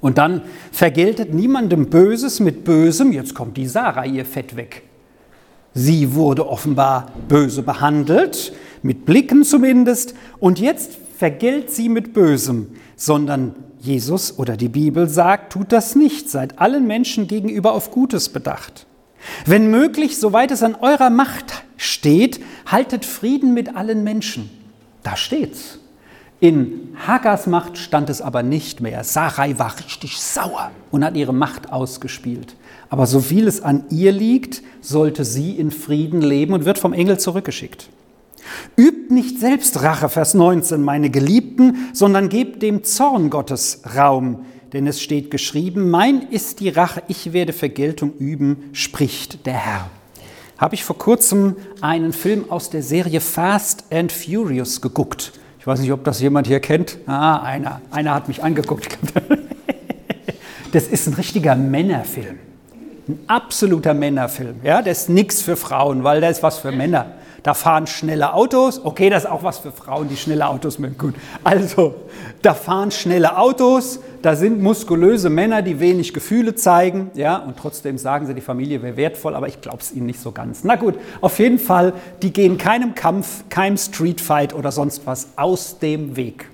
Und 0.00 0.18
dann 0.18 0.42
vergeltet 0.70 1.34
niemandem 1.34 1.90
Böses 1.90 2.38
mit 2.38 2.62
Bösem, 2.62 3.10
jetzt 3.10 3.34
kommt 3.34 3.56
die 3.56 3.66
Sarah 3.66 4.04
ihr 4.04 4.24
Fett 4.24 4.54
weg. 4.54 4.84
Sie 5.74 6.14
wurde 6.14 6.48
offenbar 6.48 7.10
böse 7.26 7.62
behandelt, 7.62 8.52
mit 8.82 9.04
Blicken 9.04 9.42
zumindest, 9.42 10.14
und 10.38 10.60
jetzt 10.60 11.01
vergilt 11.22 11.70
sie 11.70 11.88
mit 11.88 12.14
Bösem, 12.14 12.70
sondern 12.96 13.54
Jesus 13.78 14.40
oder 14.40 14.56
die 14.56 14.68
Bibel 14.68 15.08
sagt, 15.08 15.52
tut 15.52 15.70
das 15.70 15.94
nicht, 15.94 16.28
seid 16.28 16.58
allen 16.58 16.88
Menschen 16.88 17.28
gegenüber 17.28 17.74
auf 17.74 17.92
Gutes 17.92 18.28
bedacht. 18.28 18.86
Wenn 19.46 19.70
möglich, 19.70 20.18
soweit 20.18 20.50
es 20.50 20.64
an 20.64 20.74
eurer 20.74 21.10
Macht 21.10 21.62
steht, 21.76 22.40
haltet 22.66 23.04
Frieden 23.04 23.54
mit 23.54 23.76
allen 23.76 24.02
Menschen. 24.02 24.50
Da 25.04 25.16
steht's. 25.16 25.78
In 26.40 26.96
Hagars 27.06 27.46
Macht 27.46 27.78
stand 27.78 28.10
es 28.10 28.20
aber 28.20 28.42
nicht 28.42 28.80
mehr. 28.80 29.04
Sarai 29.04 29.56
war 29.60 29.78
richtig 29.78 30.20
sauer 30.20 30.72
und 30.90 31.04
hat 31.04 31.14
ihre 31.14 31.32
Macht 31.32 31.72
ausgespielt. 31.72 32.56
Aber 32.90 33.06
so 33.06 33.20
viel 33.20 33.46
es 33.46 33.60
an 33.60 33.84
ihr 33.90 34.10
liegt, 34.10 34.60
sollte 34.80 35.24
sie 35.24 35.52
in 35.52 35.70
Frieden 35.70 36.20
leben 36.20 36.52
und 36.52 36.64
wird 36.64 36.80
vom 36.80 36.92
Engel 36.92 37.20
zurückgeschickt. 37.20 37.90
Übt 38.76 39.12
nicht 39.12 39.40
selbst 39.40 39.82
Rache, 39.82 40.08
Vers 40.08 40.34
19, 40.34 40.82
meine 40.82 41.10
Geliebten, 41.10 41.88
sondern 41.92 42.28
gebt 42.28 42.62
dem 42.62 42.84
Zorn 42.84 43.30
Gottes 43.30 43.82
Raum 43.96 44.44
denn 44.72 44.86
es 44.86 45.02
steht 45.02 45.30
geschrieben, 45.30 45.90
mein 45.90 46.22
ist 46.30 46.60
die 46.60 46.70
Rache, 46.70 47.02
ich 47.08 47.32
werde 47.32 47.52
Vergeltung 47.52 48.14
üben, 48.18 48.70
spricht 48.72 49.44
der 49.46 49.54
Herr. 49.54 49.90
Habe 50.56 50.74
ich 50.74 50.84
vor 50.84 50.96
kurzem 50.96 51.56
einen 51.80 52.12
Film 52.12 52.50
aus 52.50 52.70
der 52.70 52.82
Serie 52.82 53.20
Fast 53.20 53.84
and 53.92 54.10
Furious 54.10 54.80
geguckt. 54.80 55.32
Ich 55.58 55.66
weiß 55.66 55.80
nicht, 55.80 55.92
ob 55.92 56.04
das 56.04 56.20
jemand 56.20 56.46
hier 56.46 56.60
kennt. 56.60 56.98
Ah, 57.06 57.42
einer. 57.42 57.82
Einer 57.90 58.14
hat 58.14 58.28
mich 58.28 58.42
angeguckt. 58.42 58.98
Das 60.72 60.84
ist 60.84 61.06
ein 61.06 61.12
richtiger 61.12 61.54
Männerfilm. 61.54 62.38
Ein 63.06 63.18
absoluter 63.26 63.92
Männerfilm. 63.92 64.54
Ja, 64.64 64.80
das 64.80 65.02
ist 65.02 65.08
nichts 65.10 65.42
für 65.42 65.54
Frauen, 65.54 66.02
weil 66.02 66.22
da 66.22 66.30
ist 66.30 66.42
was 66.42 66.60
für 66.60 66.72
Männer. 66.72 67.12
Da 67.42 67.54
fahren 67.54 67.88
schnelle 67.88 68.34
Autos. 68.34 68.84
Okay, 68.84 69.10
das 69.10 69.24
ist 69.24 69.30
auch 69.30 69.42
was 69.42 69.58
für 69.58 69.72
Frauen, 69.72 70.08
die 70.08 70.16
schnelle 70.16 70.46
Autos 70.46 70.78
mögen. 70.78 70.96
Gut. 70.96 71.14
Also, 71.42 71.94
da 72.40 72.54
fahren 72.54 72.90
schnelle 72.90 73.36
Autos, 73.36 73.98
da 74.22 74.36
sind 74.36 74.62
muskulöse 74.62 75.28
Männer, 75.28 75.62
die 75.62 75.80
wenig 75.80 76.14
Gefühle 76.14 76.54
zeigen, 76.54 77.10
ja, 77.14 77.38
und 77.38 77.56
trotzdem 77.56 77.98
sagen 77.98 78.26
sie, 78.26 78.34
die 78.34 78.40
Familie 78.40 78.82
wäre 78.82 78.96
wertvoll, 78.96 79.34
aber 79.34 79.48
ich 79.48 79.60
glaube 79.60 79.78
es 79.80 79.92
ihnen 79.92 80.06
nicht 80.06 80.20
so 80.20 80.30
ganz. 80.30 80.62
Na 80.62 80.76
gut, 80.76 80.94
auf 81.20 81.38
jeden 81.40 81.58
Fall, 81.58 81.92
die 82.22 82.32
gehen 82.32 82.58
keinem 82.58 82.94
Kampf, 82.94 83.44
keinem 83.48 83.76
Streetfight 83.76 84.54
oder 84.54 84.70
sonst 84.70 85.06
was 85.06 85.30
aus 85.36 85.78
dem 85.78 86.16
Weg. 86.16 86.48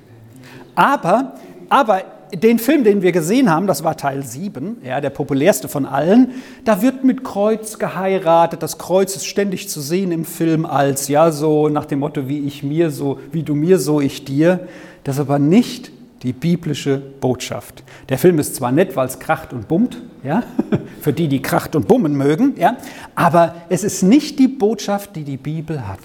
Aber, 0.74 1.34
aber 1.68 2.02
den 2.34 2.58
Film, 2.58 2.84
den 2.84 3.02
wir 3.02 3.12
gesehen 3.12 3.50
haben, 3.50 3.66
das 3.66 3.84
war 3.84 3.96
Teil 3.96 4.24
7, 4.24 4.78
ja, 4.84 5.00
der 5.00 5.10
populärste 5.10 5.68
von 5.68 5.86
allen, 5.86 6.32
da 6.64 6.82
wird 6.82 7.04
mit 7.04 7.24
Kreuz 7.24 7.78
geheiratet. 7.78 8.62
Das 8.62 8.78
Kreuz 8.78 9.16
ist 9.16 9.26
ständig 9.26 9.68
zu 9.68 9.80
sehen 9.80 10.12
im 10.12 10.24
Film 10.24 10.66
als, 10.66 11.08
ja, 11.08 11.30
so 11.30 11.68
nach 11.68 11.84
dem 11.84 12.00
Motto, 12.00 12.28
wie 12.28 12.40
ich 12.40 12.62
mir 12.62 12.90
so, 12.90 13.18
wie 13.32 13.42
du 13.42 13.54
mir, 13.54 13.78
so 13.78 14.00
ich 14.00 14.24
dir. 14.24 14.60
Das 15.04 15.16
ist 15.16 15.20
aber 15.20 15.38
nicht 15.38 15.90
die 16.22 16.32
biblische 16.32 16.98
Botschaft. 16.98 17.84
Der 18.08 18.18
Film 18.18 18.38
ist 18.38 18.56
zwar 18.56 18.72
nett, 18.72 18.96
weil 18.96 19.06
es 19.06 19.18
kracht 19.18 19.52
und 19.52 19.68
bummt, 19.68 20.02
ja, 20.24 20.42
für 21.00 21.12
die, 21.12 21.28
die 21.28 21.40
kracht 21.40 21.76
und 21.76 21.86
bummen 21.86 22.16
mögen, 22.16 22.54
ja, 22.58 22.76
aber 23.14 23.54
es 23.68 23.84
ist 23.84 24.02
nicht 24.02 24.38
die 24.38 24.48
Botschaft, 24.48 25.16
die 25.16 25.24
die 25.24 25.36
Bibel 25.36 25.86
hat. 25.86 26.00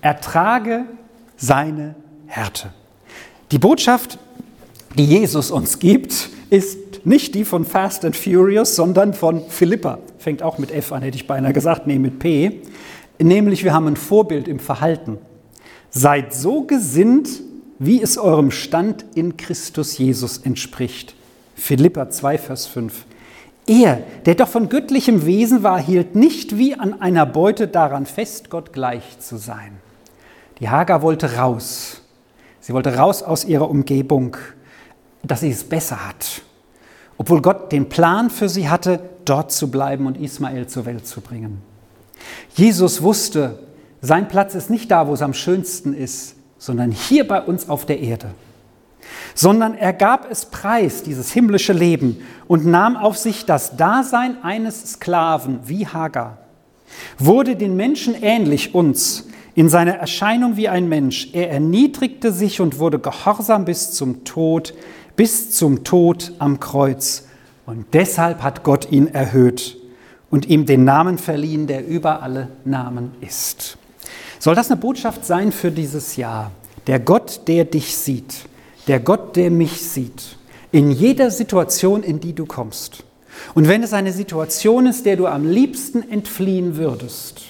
Ertrage 0.00 0.84
seine 1.36 1.94
Härte. 2.26 2.70
Die 3.52 3.58
Botschaft, 3.58 4.18
die 4.96 5.04
Jesus 5.04 5.50
uns 5.50 5.78
gibt, 5.78 6.30
ist 6.50 7.04
nicht 7.06 7.34
die 7.34 7.44
von 7.44 7.64
Fast 7.64 8.04
and 8.04 8.16
Furious, 8.16 8.76
sondern 8.76 9.14
von 9.14 9.42
Philippa. 9.48 9.98
Fängt 10.18 10.42
auch 10.42 10.58
mit 10.58 10.70
F 10.70 10.92
an, 10.92 11.02
hätte 11.02 11.16
ich 11.16 11.26
beinahe 11.26 11.52
gesagt, 11.52 11.86
nee, 11.86 11.98
mit 11.98 12.18
P. 12.18 12.62
Nämlich, 13.18 13.62
wir 13.62 13.72
haben 13.72 13.86
ein 13.86 13.96
Vorbild 13.96 14.48
im 14.48 14.58
Verhalten. 14.58 15.18
Seid 15.90 16.34
so 16.34 16.62
gesinnt, 16.62 17.28
wie 17.78 18.02
es 18.02 18.18
eurem 18.18 18.50
Stand 18.50 19.04
in 19.14 19.36
Christus 19.36 19.98
Jesus 19.98 20.38
entspricht. 20.38 21.14
Philippa 21.54 22.10
2, 22.10 22.38
Vers 22.38 22.66
5. 22.66 23.06
Er, 23.66 24.02
der 24.24 24.34
doch 24.34 24.48
von 24.48 24.68
göttlichem 24.68 25.26
Wesen 25.26 25.62
war, 25.62 25.80
hielt 25.80 26.14
nicht 26.14 26.56
wie 26.56 26.74
an 26.74 27.00
einer 27.00 27.26
Beute 27.26 27.68
daran 27.68 28.06
fest, 28.06 28.48
Gott 28.50 28.72
gleich 28.72 29.18
zu 29.18 29.36
sein. 29.36 29.72
Die 30.60 30.68
Hagar 30.68 31.02
wollte 31.02 31.36
raus. 31.36 32.02
Sie 32.60 32.72
wollte 32.72 32.96
raus 32.96 33.22
aus 33.22 33.44
ihrer 33.44 33.68
Umgebung 33.68 34.36
dass 35.26 35.40
sie 35.40 35.50
es 35.50 35.64
besser 35.64 36.06
hat. 36.08 36.42
Obwohl 37.18 37.40
Gott 37.40 37.72
den 37.72 37.88
Plan 37.88 38.30
für 38.30 38.48
sie 38.48 38.68
hatte, 38.68 39.00
dort 39.24 39.50
zu 39.50 39.70
bleiben 39.70 40.06
und 40.06 40.18
Ismael 40.18 40.66
zur 40.66 40.86
Welt 40.86 41.06
zu 41.06 41.20
bringen. 41.20 41.62
Jesus 42.54 43.02
wusste, 43.02 43.58
sein 44.00 44.28
Platz 44.28 44.54
ist 44.54 44.70
nicht 44.70 44.90
da, 44.90 45.08
wo 45.08 45.14
es 45.14 45.22
am 45.22 45.34
schönsten 45.34 45.94
ist, 45.94 46.36
sondern 46.58 46.90
hier 46.90 47.26
bei 47.26 47.40
uns 47.40 47.68
auf 47.68 47.86
der 47.86 48.00
Erde. 48.00 48.30
Sondern 49.34 49.74
er 49.74 49.92
gab 49.92 50.30
es 50.30 50.46
preis, 50.46 51.02
dieses 51.02 51.32
himmlische 51.32 51.72
Leben, 51.72 52.18
und 52.46 52.66
nahm 52.66 52.96
auf 52.96 53.16
sich 53.16 53.44
das 53.44 53.76
Dasein 53.76 54.42
eines 54.42 54.92
Sklaven 54.92 55.60
wie 55.64 55.86
Hagar, 55.86 56.38
wurde 57.18 57.56
den 57.56 57.76
Menschen 57.76 58.14
ähnlich 58.20 58.74
uns, 58.74 59.26
in 59.54 59.70
seiner 59.70 59.94
Erscheinung 59.94 60.56
wie 60.56 60.68
ein 60.68 60.88
Mensch. 60.88 61.30
Er 61.32 61.50
erniedrigte 61.50 62.30
sich 62.30 62.60
und 62.60 62.78
wurde 62.78 62.98
gehorsam 62.98 63.64
bis 63.64 63.92
zum 63.92 64.24
Tod, 64.24 64.74
bis 65.16 65.50
zum 65.50 65.82
Tod 65.82 66.32
am 66.38 66.60
Kreuz. 66.60 67.24
Und 67.64 67.86
deshalb 67.94 68.42
hat 68.42 68.62
Gott 68.62 68.92
ihn 68.92 69.08
erhöht 69.08 69.76
und 70.30 70.46
ihm 70.46 70.66
den 70.66 70.84
Namen 70.84 71.18
verliehen, 71.18 71.66
der 71.66 71.86
über 71.86 72.22
alle 72.22 72.48
Namen 72.64 73.12
ist. 73.20 73.78
Soll 74.38 74.54
das 74.54 74.70
eine 74.70 74.80
Botschaft 74.80 75.24
sein 75.24 75.50
für 75.50 75.70
dieses 75.70 76.16
Jahr? 76.16 76.52
Der 76.86 77.00
Gott, 77.00 77.42
der 77.48 77.64
dich 77.64 77.96
sieht, 77.96 78.46
der 78.86 79.00
Gott, 79.00 79.34
der 79.34 79.50
mich 79.50 79.82
sieht, 79.82 80.36
in 80.70 80.90
jeder 80.90 81.30
Situation, 81.30 82.02
in 82.02 82.20
die 82.20 82.34
du 82.34 82.46
kommst. 82.46 83.02
Und 83.54 83.68
wenn 83.68 83.82
es 83.82 83.92
eine 83.92 84.12
Situation 84.12 84.86
ist, 84.86 85.06
der 85.06 85.16
du 85.16 85.26
am 85.26 85.48
liebsten 85.48 86.08
entfliehen 86.08 86.76
würdest, 86.76 87.42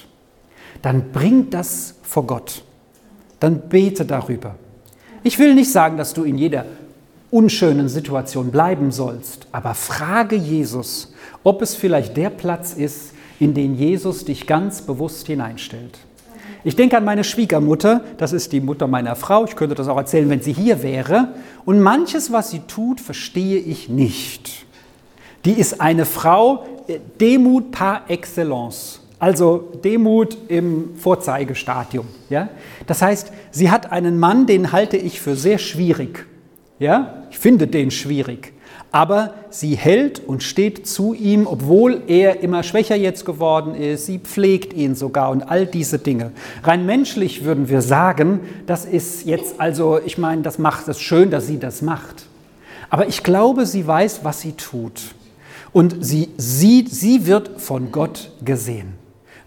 dann 0.81 1.11
bring 1.11 1.49
das 1.49 1.95
vor 2.01 2.25
Gott. 2.25 2.63
Dann 3.39 3.69
bete 3.69 4.05
darüber. 4.05 4.55
Ich 5.23 5.37
will 5.39 5.53
nicht 5.53 5.71
sagen, 5.71 5.97
dass 5.97 6.13
du 6.13 6.23
in 6.23 6.37
jeder 6.37 6.65
unschönen 7.29 7.89
Situation 7.89 8.51
bleiben 8.51 8.91
sollst, 8.91 9.47
aber 9.51 9.73
frage 9.73 10.35
Jesus, 10.35 11.13
ob 11.43 11.61
es 11.61 11.75
vielleicht 11.75 12.15
der 12.17 12.29
Platz 12.29 12.73
ist, 12.73 13.13
in 13.39 13.53
den 13.53 13.75
Jesus 13.75 14.25
dich 14.25 14.47
ganz 14.47 14.81
bewusst 14.81 15.27
hineinstellt. 15.27 15.99
Ich 16.63 16.75
denke 16.75 16.97
an 16.97 17.05
meine 17.05 17.23
Schwiegermutter, 17.23 18.01
das 18.17 18.33
ist 18.33 18.51
die 18.51 18.61
Mutter 18.61 18.87
meiner 18.87 19.15
Frau, 19.15 19.45
ich 19.45 19.55
könnte 19.55 19.75
das 19.75 19.87
auch 19.87 19.97
erzählen, 19.97 20.29
wenn 20.29 20.41
sie 20.41 20.53
hier 20.53 20.81
wäre, 20.83 21.29
und 21.65 21.79
manches, 21.79 22.31
was 22.31 22.49
sie 22.49 22.59
tut, 22.67 22.99
verstehe 22.99 23.59
ich 23.59 23.89
nicht. 23.89 24.65
Die 25.45 25.53
ist 25.53 25.79
eine 25.79 26.05
Frau, 26.05 26.65
äh, 26.87 26.99
Demut 27.19 27.71
par 27.71 28.09
excellence, 28.09 29.01
also 29.19 29.71
Demut 29.83 30.37
im 30.47 30.95
Vorzeigestadium. 30.95 32.07
Ja? 32.29 32.49
Das 32.85 33.01
heißt, 33.01 33.31
sie 33.51 33.69
hat 33.69 33.91
einen 33.91 34.19
Mann, 34.19 34.45
den 34.45 34.71
halte 34.71 34.97
ich 34.97 35.21
für 35.21 35.35
sehr 35.35 35.57
schwierig. 35.57 36.25
Ja, 36.79 37.23
ich 37.31 37.39
finde 37.39 37.67
den 37.67 37.91
schwierig. 37.91 38.53
Aber 38.91 39.33
sie 39.49 39.75
hält 39.75 40.19
und 40.25 40.43
steht 40.43 40.87
zu 40.87 41.13
ihm, 41.13 41.45
obwohl 41.45 42.03
er 42.07 42.41
immer 42.41 42.63
schwächer 42.63 42.95
jetzt 42.95 43.25
geworden 43.25 43.75
ist. 43.75 44.05
Sie 44.05 44.19
pflegt 44.19 44.73
ihn 44.73 44.95
sogar 44.95 45.29
und 45.31 45.43
all 45.43 45.65
diese 45.65 45.99
Dinge. 45.99 46.31
Rein 46.63 46.85
menschlich 46.85 47.43
würden 47.43 47.67
wir 47.67 47.81
sagen, 47.81 48.39
das 48.65 48.85
ist 48.85 49.25
jetzt 49.25 49.59
also, 49.59 49.99
ich 50.03 50.17
meine, 50.17 50.41
das 50.41 50.57
macht 50.57 50.87
es 50.87 51.01
schön, 51.01 51.31
dass 51.31 51.47
sie 51.47 51.59
das 51.59 51.81
macht. 51.81 52.27
Aber 52.89 53.07
ich 53.07 53.23
glaube, 53.23 53.65
sie 53.65 53.85
weiß, 53.85 54.21
was 54.23 54.41
sie 54.41 54.53
tut. 54.53 55.01
Und 55.73 55.97
sie 55.99 56.29
sieht, 56.37 56.89
sie 56.89 57.25
wird 57.25 57.59
von 57.59 57.91
Gott 57.91 58.31
gesehen. 58.43 58.93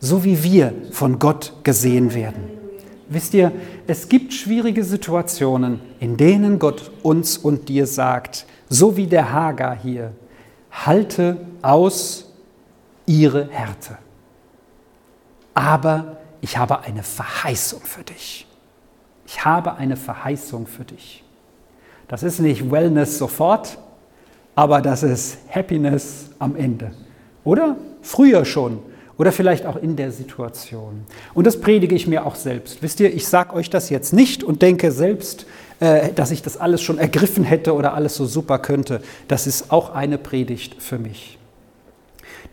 So 0.00 0.22
wie 0.24 0.42
wir 0.42 0.74
von 0.92 1.18
Gott 1.18 1.54
gesehen 1.64 2.14
werden. 2.14 2.59
Wisst 3.12 3.34
ihr, 3.34 3.50
es 3.88 4.08
gibt 4.08 4.32
schwierige 4.32 4.84
Situationen, 4.84 5.80
in 5.98 6.16
denen 6.16 6.60
Gott 6.60 6.92
uns 7.02 7.36
und 7.36 7.68
dir 7.68 7.88
sagt, 7.88 8.46
so 8.68 8.96
wie 8.96 9.08
der 9.08 9.32
Hagar 9.32 9.76
hier, 9.76 10.12
halte 10.70 11.36
aus 11.60 12.32
ihre 13.06 13.48
Härte. 13.50 13.98
Aber 15.54 16.18
ich 16.40 16.56
habe 16.56 16.82
eine 16.82 17.02
Verheißung 17.02 17.80
für 17.80 18.04
dich. 18.04 18.46
Ich 19.26 19.44
habe 19.44 19.74
eine 19.74 19.96
Verheißung 19.96 20.68
für 20.68 20.84
dich. 20.84 21.24
Das 22.06 22.22
ist 22.22 22.38
nicht 22.38 22.70
Wellness 22.70 23.18
sofort, 23.18 23.76
aber 24.54 24.80
das 24.80 25.02
ist 25.02 25.38
Happiness 25.52 26.30
am 26.38 26.54
Ende. 26.54 26.92
Oder? 27.42 27.76
Früher 28.02 28.44
schon 28.44 28.78
oder 29.20 29.32
vielleicht 29.32 29.66
auch 29.66 29.76
in 29.76 29.96
der 29.96 30.12
Situation. 30.12 31.04
Und 31.34 31.46
das 31.46 31.60
predige 31.60 31.94
ich 31.94 32.06
mir 32.06 32.24
auch 32.24 32.36
selbst. 32.36 32.82
Wisst 32.82 33.00
ihr, 33.00 33.12
ich 33.12 33.28
sage 33.28 33.52
euch 33.52 33.68
das 33.68 33.90
jetzt 33.90 34.14
nicht 34.14 34.42
und 34.42 34.62
denke 34.62 34.90
selbst, 34.90 35.44
äh, 35.78 36.10
dass 36.14 36.30
ich 36.30 36.40
das 36.40 36.56
alles 36.56 36.80
schon 36.80 36.96
ergriffen 36.96 37.44
hätte 37.44 37.74
oder 37.74 37.92
alles 37.92 38.16
so 38.16 38.24
super 38.24 38.58
könnte. 38.58 39.02
Das 39.28 39.46
ist 39.46 39.72
auch 39.72 39.94
eine 39.94 40.16
Predigt 40.16 40.82
für 40.82 40.98
mich. 40.98 41.36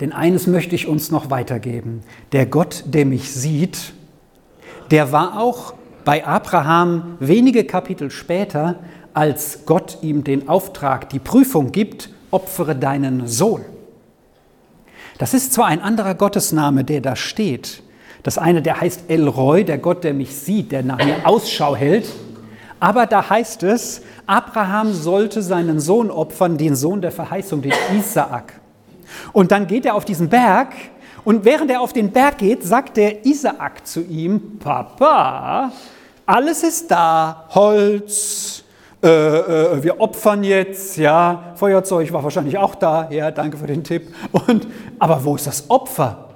Denn 0.01 0.11
eines 0.11 0.45
möchte 0.45 0.75
ich 0.75 0.87
uns 0.89 1.09
noch 1.09 1.29
weitergeben. 1.29 2.03
Der 2.33 2.45
Gott, 2.45 2.83
der 2.85 3.05
mich 3.05 3.31
sieht, 3.31 3.93
der 4.91 5.13
war 5.13 5.39
auch 5.39 5.73
bei 6.03 6.27
Abraham 6.27 7.15
wenige 7.21 7.63
Kapitel 7.63 8.11
später, 8.11 8.75
als 9.13 9.59
Gott 9.65 9.99
ihm 10.01 10.25
den 10.25 10.49
Auftrag, 10.49 11.11
die 11.11 11.19
Prüfung 11.19 11.71
gibt, 11.71 12.09
opfere 12.29 12.75
deinen 12.75 13.25
Sohn. 13.25 13.61
Das 15.17 15.33
ist 15.33 15.53
zwar 15.53 15.67
ein 15.67 15.81
anderer 15.81 16.15
Gottesname, 16.15 16.83
der 16.83 17.01
da 17.01 17.15
steht. 17.15 17.81
Das 18.23 18.37
eine, 18.37 18.61
der 18.61 18.81
heißt 18.81 19.09
Elroy, 19.09 19.63
der 19.63 19.77
Gott, 19.77 20.03
der 20.03 20.13
mich 20.13 20.35
sieht, 20.35 20.71
der 20.71 20.83
nach 20.83 21.03
mir 21.03 21.25
Ausschau 21.25 21.75
hält. 21.75 22.07
Aber 22.79 23.05
da 23.05 23.29
heißt 23.29 23.63
es, 23.63 24.01
Abraham 24.27 24.93
sollte 24.93 25.41
seinen 25.41 25.79
Sohn 25.79 26.11
opfern, 26.11 26.57
den 26.57 26.75
Sohn 26.75 27.01
der 27.01 27.11
Verheißung, 27.11 27.61
den 27.61 27.73
Isaak. 27.97 28.53
Und 29.33 29.51
dann 29.51 29.65
geht 29.67 29.85
er 29.85 29.95
auf 29.95 30.05
diesen 30.05 30.29
Berg 30.29 30.73
und 31.23 31.45
während 31.45 31.71
er 31.71 31.81
auf 31.81 31.93
den 31.93 32.11
Berg 32.11 32.37
geht, 32.37 32.63
sagt 32.63 32.97
der 32.97 33.25
Isaak 33.25 33.87
zu 33.87 34.01
ihm, 34.01 34.59
Papa, 34.59 35.71
alles 36.25 36.63
ist 36.63 36.91
da, 36.91 37.47
Holz, 37.49 38.63
äh, 39.03 39.07
äh, 39.07 39.83
wir 39.83 40.01
opfern 40.01 40.43
jetzt, 40.43 40.97
ja, 40.97 41.53
Feuerzeug 41.55 42.11
war 42.13 42.23
wahrscheinlich 42.23 42.57
auch 42.57 42.73
da, 42.73 43.09
ja, 43.11 43.29
danke 43.29 43.57
für 43.57 43.67
den 43.67 43.83
Tipp. 43.83 44.13
Und, 44.31 44.67
aber 44.97 45.23
wo 45.23 45.35
ist 45.35 45.45
das 45.45 45.69
Opfer? 45.69 46.29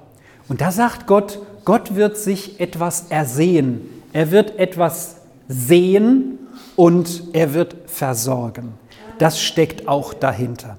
Und 0.48 0.60
da 0.60 0.70
sagt 0.70 1.06
Gott, 1.06 1.40
Gott 1.64 1.96
wird 1.96 2.16
sich 2.16 2.60
etwas 2.60 3.06
ersehen. 3.08 3.88
Er 4.12 4.30
wird 4.30 4.58
etwas 4.58 5.16
sehen 5.48 6.38
und 6.76 7.24
er 7.32 7.54
wird 7.54 7.76
versorgen. 7.86 8.74
Das 9.18 9.40
steckt 9.40 9.88
auch 9.88 10.14
dahinter. 10.14 10.78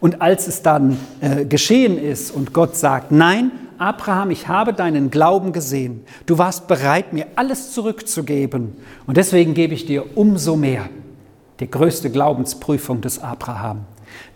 Und 0.00 0.22
als 0.22 0.48
es 0.48 0.62
dann 0.62 0.98
äh, 1.20 1.44
geschehen 1.44 1.98
ist 1.98 2.30
und 2.30 2.52
Gott 2.52 2.76
sagt, 2.76 3.12
nein, 3.12 3.52
Abraham, 3.78 4.30
ich 4.30 4.48
habe 4.48 4.72
deinen 4.72 5.10
Glauben 5.10 5.52
gesehen. 5.52 6.04
Du 6.26 6.38
warst 6.38 6.66
bereit, 6.66 7.12
mir 7.12 7.26
alles 7.36 7.72
zurückzugeben. 7.72 8.76
Und 9.06 9.16
deswegen 9.16 9.54
gebe 9.54 9.74
ich 9.74 9.86
dir 9.86 10.16
umso 10.16 10.56
mehr 10.56 10.88
die 11.60 11.70
größte 11.70 12.10
Glaubensprüfung 12.10 13.00
des 13.00 13.18
Abraham. 13.18 13.84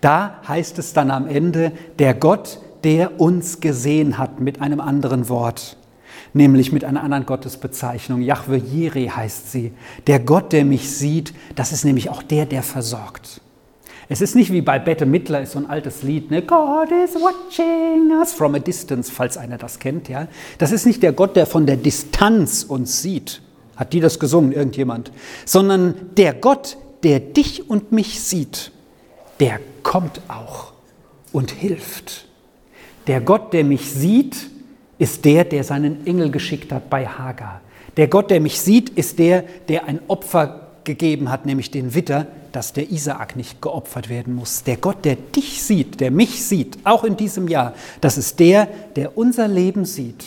Da 0.00 0.40
heißt 0.46 0.78
es 0.78 0.92
dann 0.92 1.10
am 1.10 1.26
Ende, 1.26 1.72
der 1.98 2.14
Gott, 2.14 2.60
der 2.84 3.20
uns 3.20 3.60
gesehen 3.60 4.18
hat, 4.18 4.40
mit 4.40 4.60
einem 4.60 4.80
anderen 4.80 5.28
Wort, 5.28 5.76
nämlich 6.34 6.70
mit 6.70 6.84
einer 6.84 7.02
anderen 7.02 7.26
Gottesbezeichnung. 7.26 8.20
Yahweh 8.20 8.58
Jireh 8.58 9.10
heißt 9.10 9.50
sie. 9.50 9.72
Der 10.06 10.20
Gott, 10.20 10.52
der 10.52 10.64
mich 10.64 10.90
sieht, 10.90 11.34
das 11.56 11.72
ist 11.72 11.84
nämlich 11.84 12.10
auch 12.10 12.22
der, 12.22 12.46
der 12.46 12.62
versorgt. 12.62 13.40
Es 14.08 14.20
ist 14.20 14.34
nicht 14.34 14.52
wie 14.52 14.60
bei 14.60 14.78
Bette 14.78 15.06
Midler, 15.06 15.40
ist 15.40 15.52
so 15.52 15.58
ein 15.58 15.70
altes 15.70 16.02
Lied, 16.02 16.30
ne? 16.30 16.42
God 16.42 16.90
is 16.90 17.14
watching 17.14 18.10
us 18.20 18.34
from 18.34 18.54
a 18.54 18.58
distance, 18.58 19.10
falls 19.10 19.38
einer 19.38 19.56
das 19.56 19.78
kennt. 19.78 20.10
Ja? 20.10 20.28
Das 20.58 20.72
ist 20.72 20.84
nicht 20.84 21.02
der 21.02 21.12
Gott, 21.12 21.37
der 21.37 21.46
von 21.46 21.64
der 21.64 21.78
Distanz 21.78 22.64
uns 22.64 23.00
sieht. 23.00 23.40
Hat 23.76 23.94
die 23.94 24.00
das 24.00 24.20
gesungen, 24.20 24.52
irgendjemand? 24.52 25.10
Sondern 25.46 25.94
der 26.16 26.34
Gott, 26.34 26.76
der 27.04 27.20
dich 27.20 27.68
und 27.68 27.92
mich 27.92 28.20
sieht, 28.20 28.72
der 29.38 29.60
kommt 29.82 30.20
auch 30.28 30.72
und 31.32 31.50
hilft. 31.50 32.26
Der 33.06 33.20
Gott, 33.20 33.52
der 33.52 33.64
mich 33.64 33.92
sieht, 33.92 34.50
ist 34.98 35.24
der, 35.24 35.44
der 35.44 35.64
seinen 35.64 36.06
Engel 36.06 36.30
geschickt 36.30 36.72
hat 36.72 36.88
bei 36.88 37.06
Hagar. 37.06 37.60
Der 37.96 38.08
Gott, 38.08 38.30
der 38.30 38.40
mich 38.40 38.60
sieht, 38.60 38.88
ist 38.90 39.18
der, 39.18 39.44
der 39.68 39.84
ein 39.84 40.00
Opfer 40.08 40.68
gegeben 40.84 41.30
hat, 41.30 41.46
nämlich 41.46 41.70
den 41.70 41.94
Witter, 41.94 42.26
dass 42.52 42.72
der 42.72 42.90
Isaak 42.90 43.36
nicht 43.36 43.60
geopfert 43.60 44.08
werden 44.08 44.34
muss. 44.34 44.62
Der 44.64 44.76
Gott, 44.76 45.04
der 45.04 45.16
dich 45.16 45.62
sieht, 45.62 46.00
der 46.00 46.10
mich 46.10 46.44
sieht, 46.44 46.78
auch 46.84 47.04
in 47.04 47.16
diesem 47.16 47.48
Jahr, 47.48 47.74
das 48.00 48.16
ist 48.16 48.40
der, 48.40 48.66
der 48.96 49.18
unser 49.18 49.48
Leben 49.48 49.84
sieht 49.84 50.24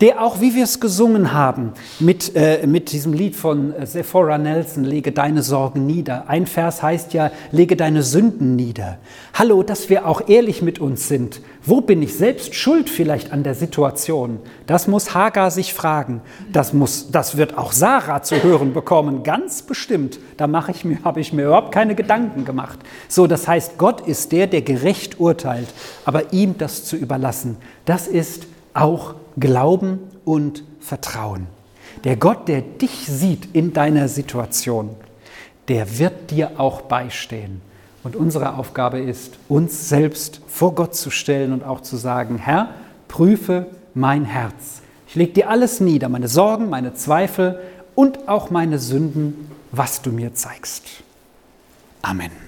der 0.00 0.22
auch, 0.22 0.40
wie 0.40 0.54
wir 0.54 0.64
es 0.64 0.78
gesungen 0.78 1.32
haben, 1.32 1.72
mit, 1.98 2.36
äh, 2.36 2.66
mit 2.66 2.92
diesem 2.92 3.12
Lied 3.12 3.34
von 3.34 3.74
äh, 3.74 3.84
Sephora 3.84 4.38
Nelson, 4.38 4.84
lege 4.84 5.10
deine 5.10 5.42
Sorgen 5.42 5.86
nieder. 5.86 6.28
Ein 6.28 6.46
Vers 6.46 6.82
heißt 6.82 7.14
ja, 7.14 7.32
lege 7.50 7.76
deine 7.76 8.02
Sünden 8.02 8.54
nieder. 8.54 8.98
Hallo, 9.34 9.62
dass 9.62 9.88
wir 9.88 10.06
auch 10.06 10.28
ehrlich 10.28 10.62
mit 10.62 10.78
uns 10.78 11.08
sind. 11.08 11.40
Wo 11.64 11.80
bin 11.80 12.00
ich 12.00 12.14
selbst 12.14 12.54
schuld 12.54 12.88
vielleicht 12.88 13.32
an 13.32 13.42
der 13.42 13.54
Situation? 13.54 14.38
Das 14.66 14.86
muss 14.86 15.14
Hagar 15.14 15.50
sich 15.50 15.74
fragen. 15.74 16.20
Das, 16.52 16.72
muss, 16.72 17.10
das 17.10 17.36
wird 17.36 17.58
auch 17.58 17.72
Sarah 17.72 18.22
zu 18.22 18.42
hören 18.42 18.72
bekommen, 18.72 19.24
ganz 19.24 19.62
bestimmt. 19.62 20.20
Da 20.36 20.46
mache 20.46 20.70
ich 20.70 20.84
mir, 20.84 20.98
habe 21.04 21.20
ich 21.20 21.32
mir 21.32 21.46
überhaupt 21.46 21.72
keine 21.72 21.96
Gedanken 21.96 22.44
gemacht. 22.44 22.78
So, 23.08 23.26
das 23.26 23.48
heißt, 23.48 23.78
Gott 23.78 24.06
ist 24.06 24.30
der, 24.30 24.46
der 24.46 24.62
gerecht 24.62 25.18
urteilt. 25.18 25.68
Aber 26.04 26.32
ihm 26.32 26.56
das 26.56 26.84
zu 26.84 26.96
überlassen, 26.96 27.56
das 27.84 28.06
ist 28.06 28.46
auch 28.74 29.14
Glauben 29.40 29.98
und 30.24 30.64
Vertrauen. 30.80 31.46
Der 32.04 32.16
Gott, 32.16 32.48
der 32.48 32.60
dich 32.60 33.06
sieht 33.06 33.54
in 33.54 33.72
deiner 33.72 34.08
Situation, 34.08 34.90
der 35.68 35.98
wird 35.98 36.30
dir 36.30 36.58
auch 36.58 36.82
beistehen. 36.82 37.60
Und 38.04 38.16
unsere 38.16 38.56
Aufgabe 38.56 39.00
ist, 39.00 39.38
uns 39.48 39.88
selbst 39.88 40.40
vor 40.46 40.74
Gott 40.74 40.94
zu 40.94 41.10
stellen 41.10 41.52
und 41.52 41.64
auch 41.64 41.80
zu 41.82 41.96
sagen, 41.96 42.38
Herr, 42.38 42.70
prüfe 43.08 43.66
mein 43.94 44.24
Herz. 44.24 44.82
Ich 45.08 45.14
lege 45.14 45.32
dir 45.32 45.50
alles 45.50 45.80
nieder, 45.80 46.08
meine 46.08 46.28
Sorgen, 46.28 46.70
meine 46.70 46.94
Zweifel 46.94 47.58
und 47.94 48.28
auch 48.28 48.50
meine 48.50 48.78
Sünden, 48.78 49.50
was 49.72 50.02
du 50.02 50.10
mir 50.12 50.34
zeigst. 50.34 50.84
Amen. 52.02 52.47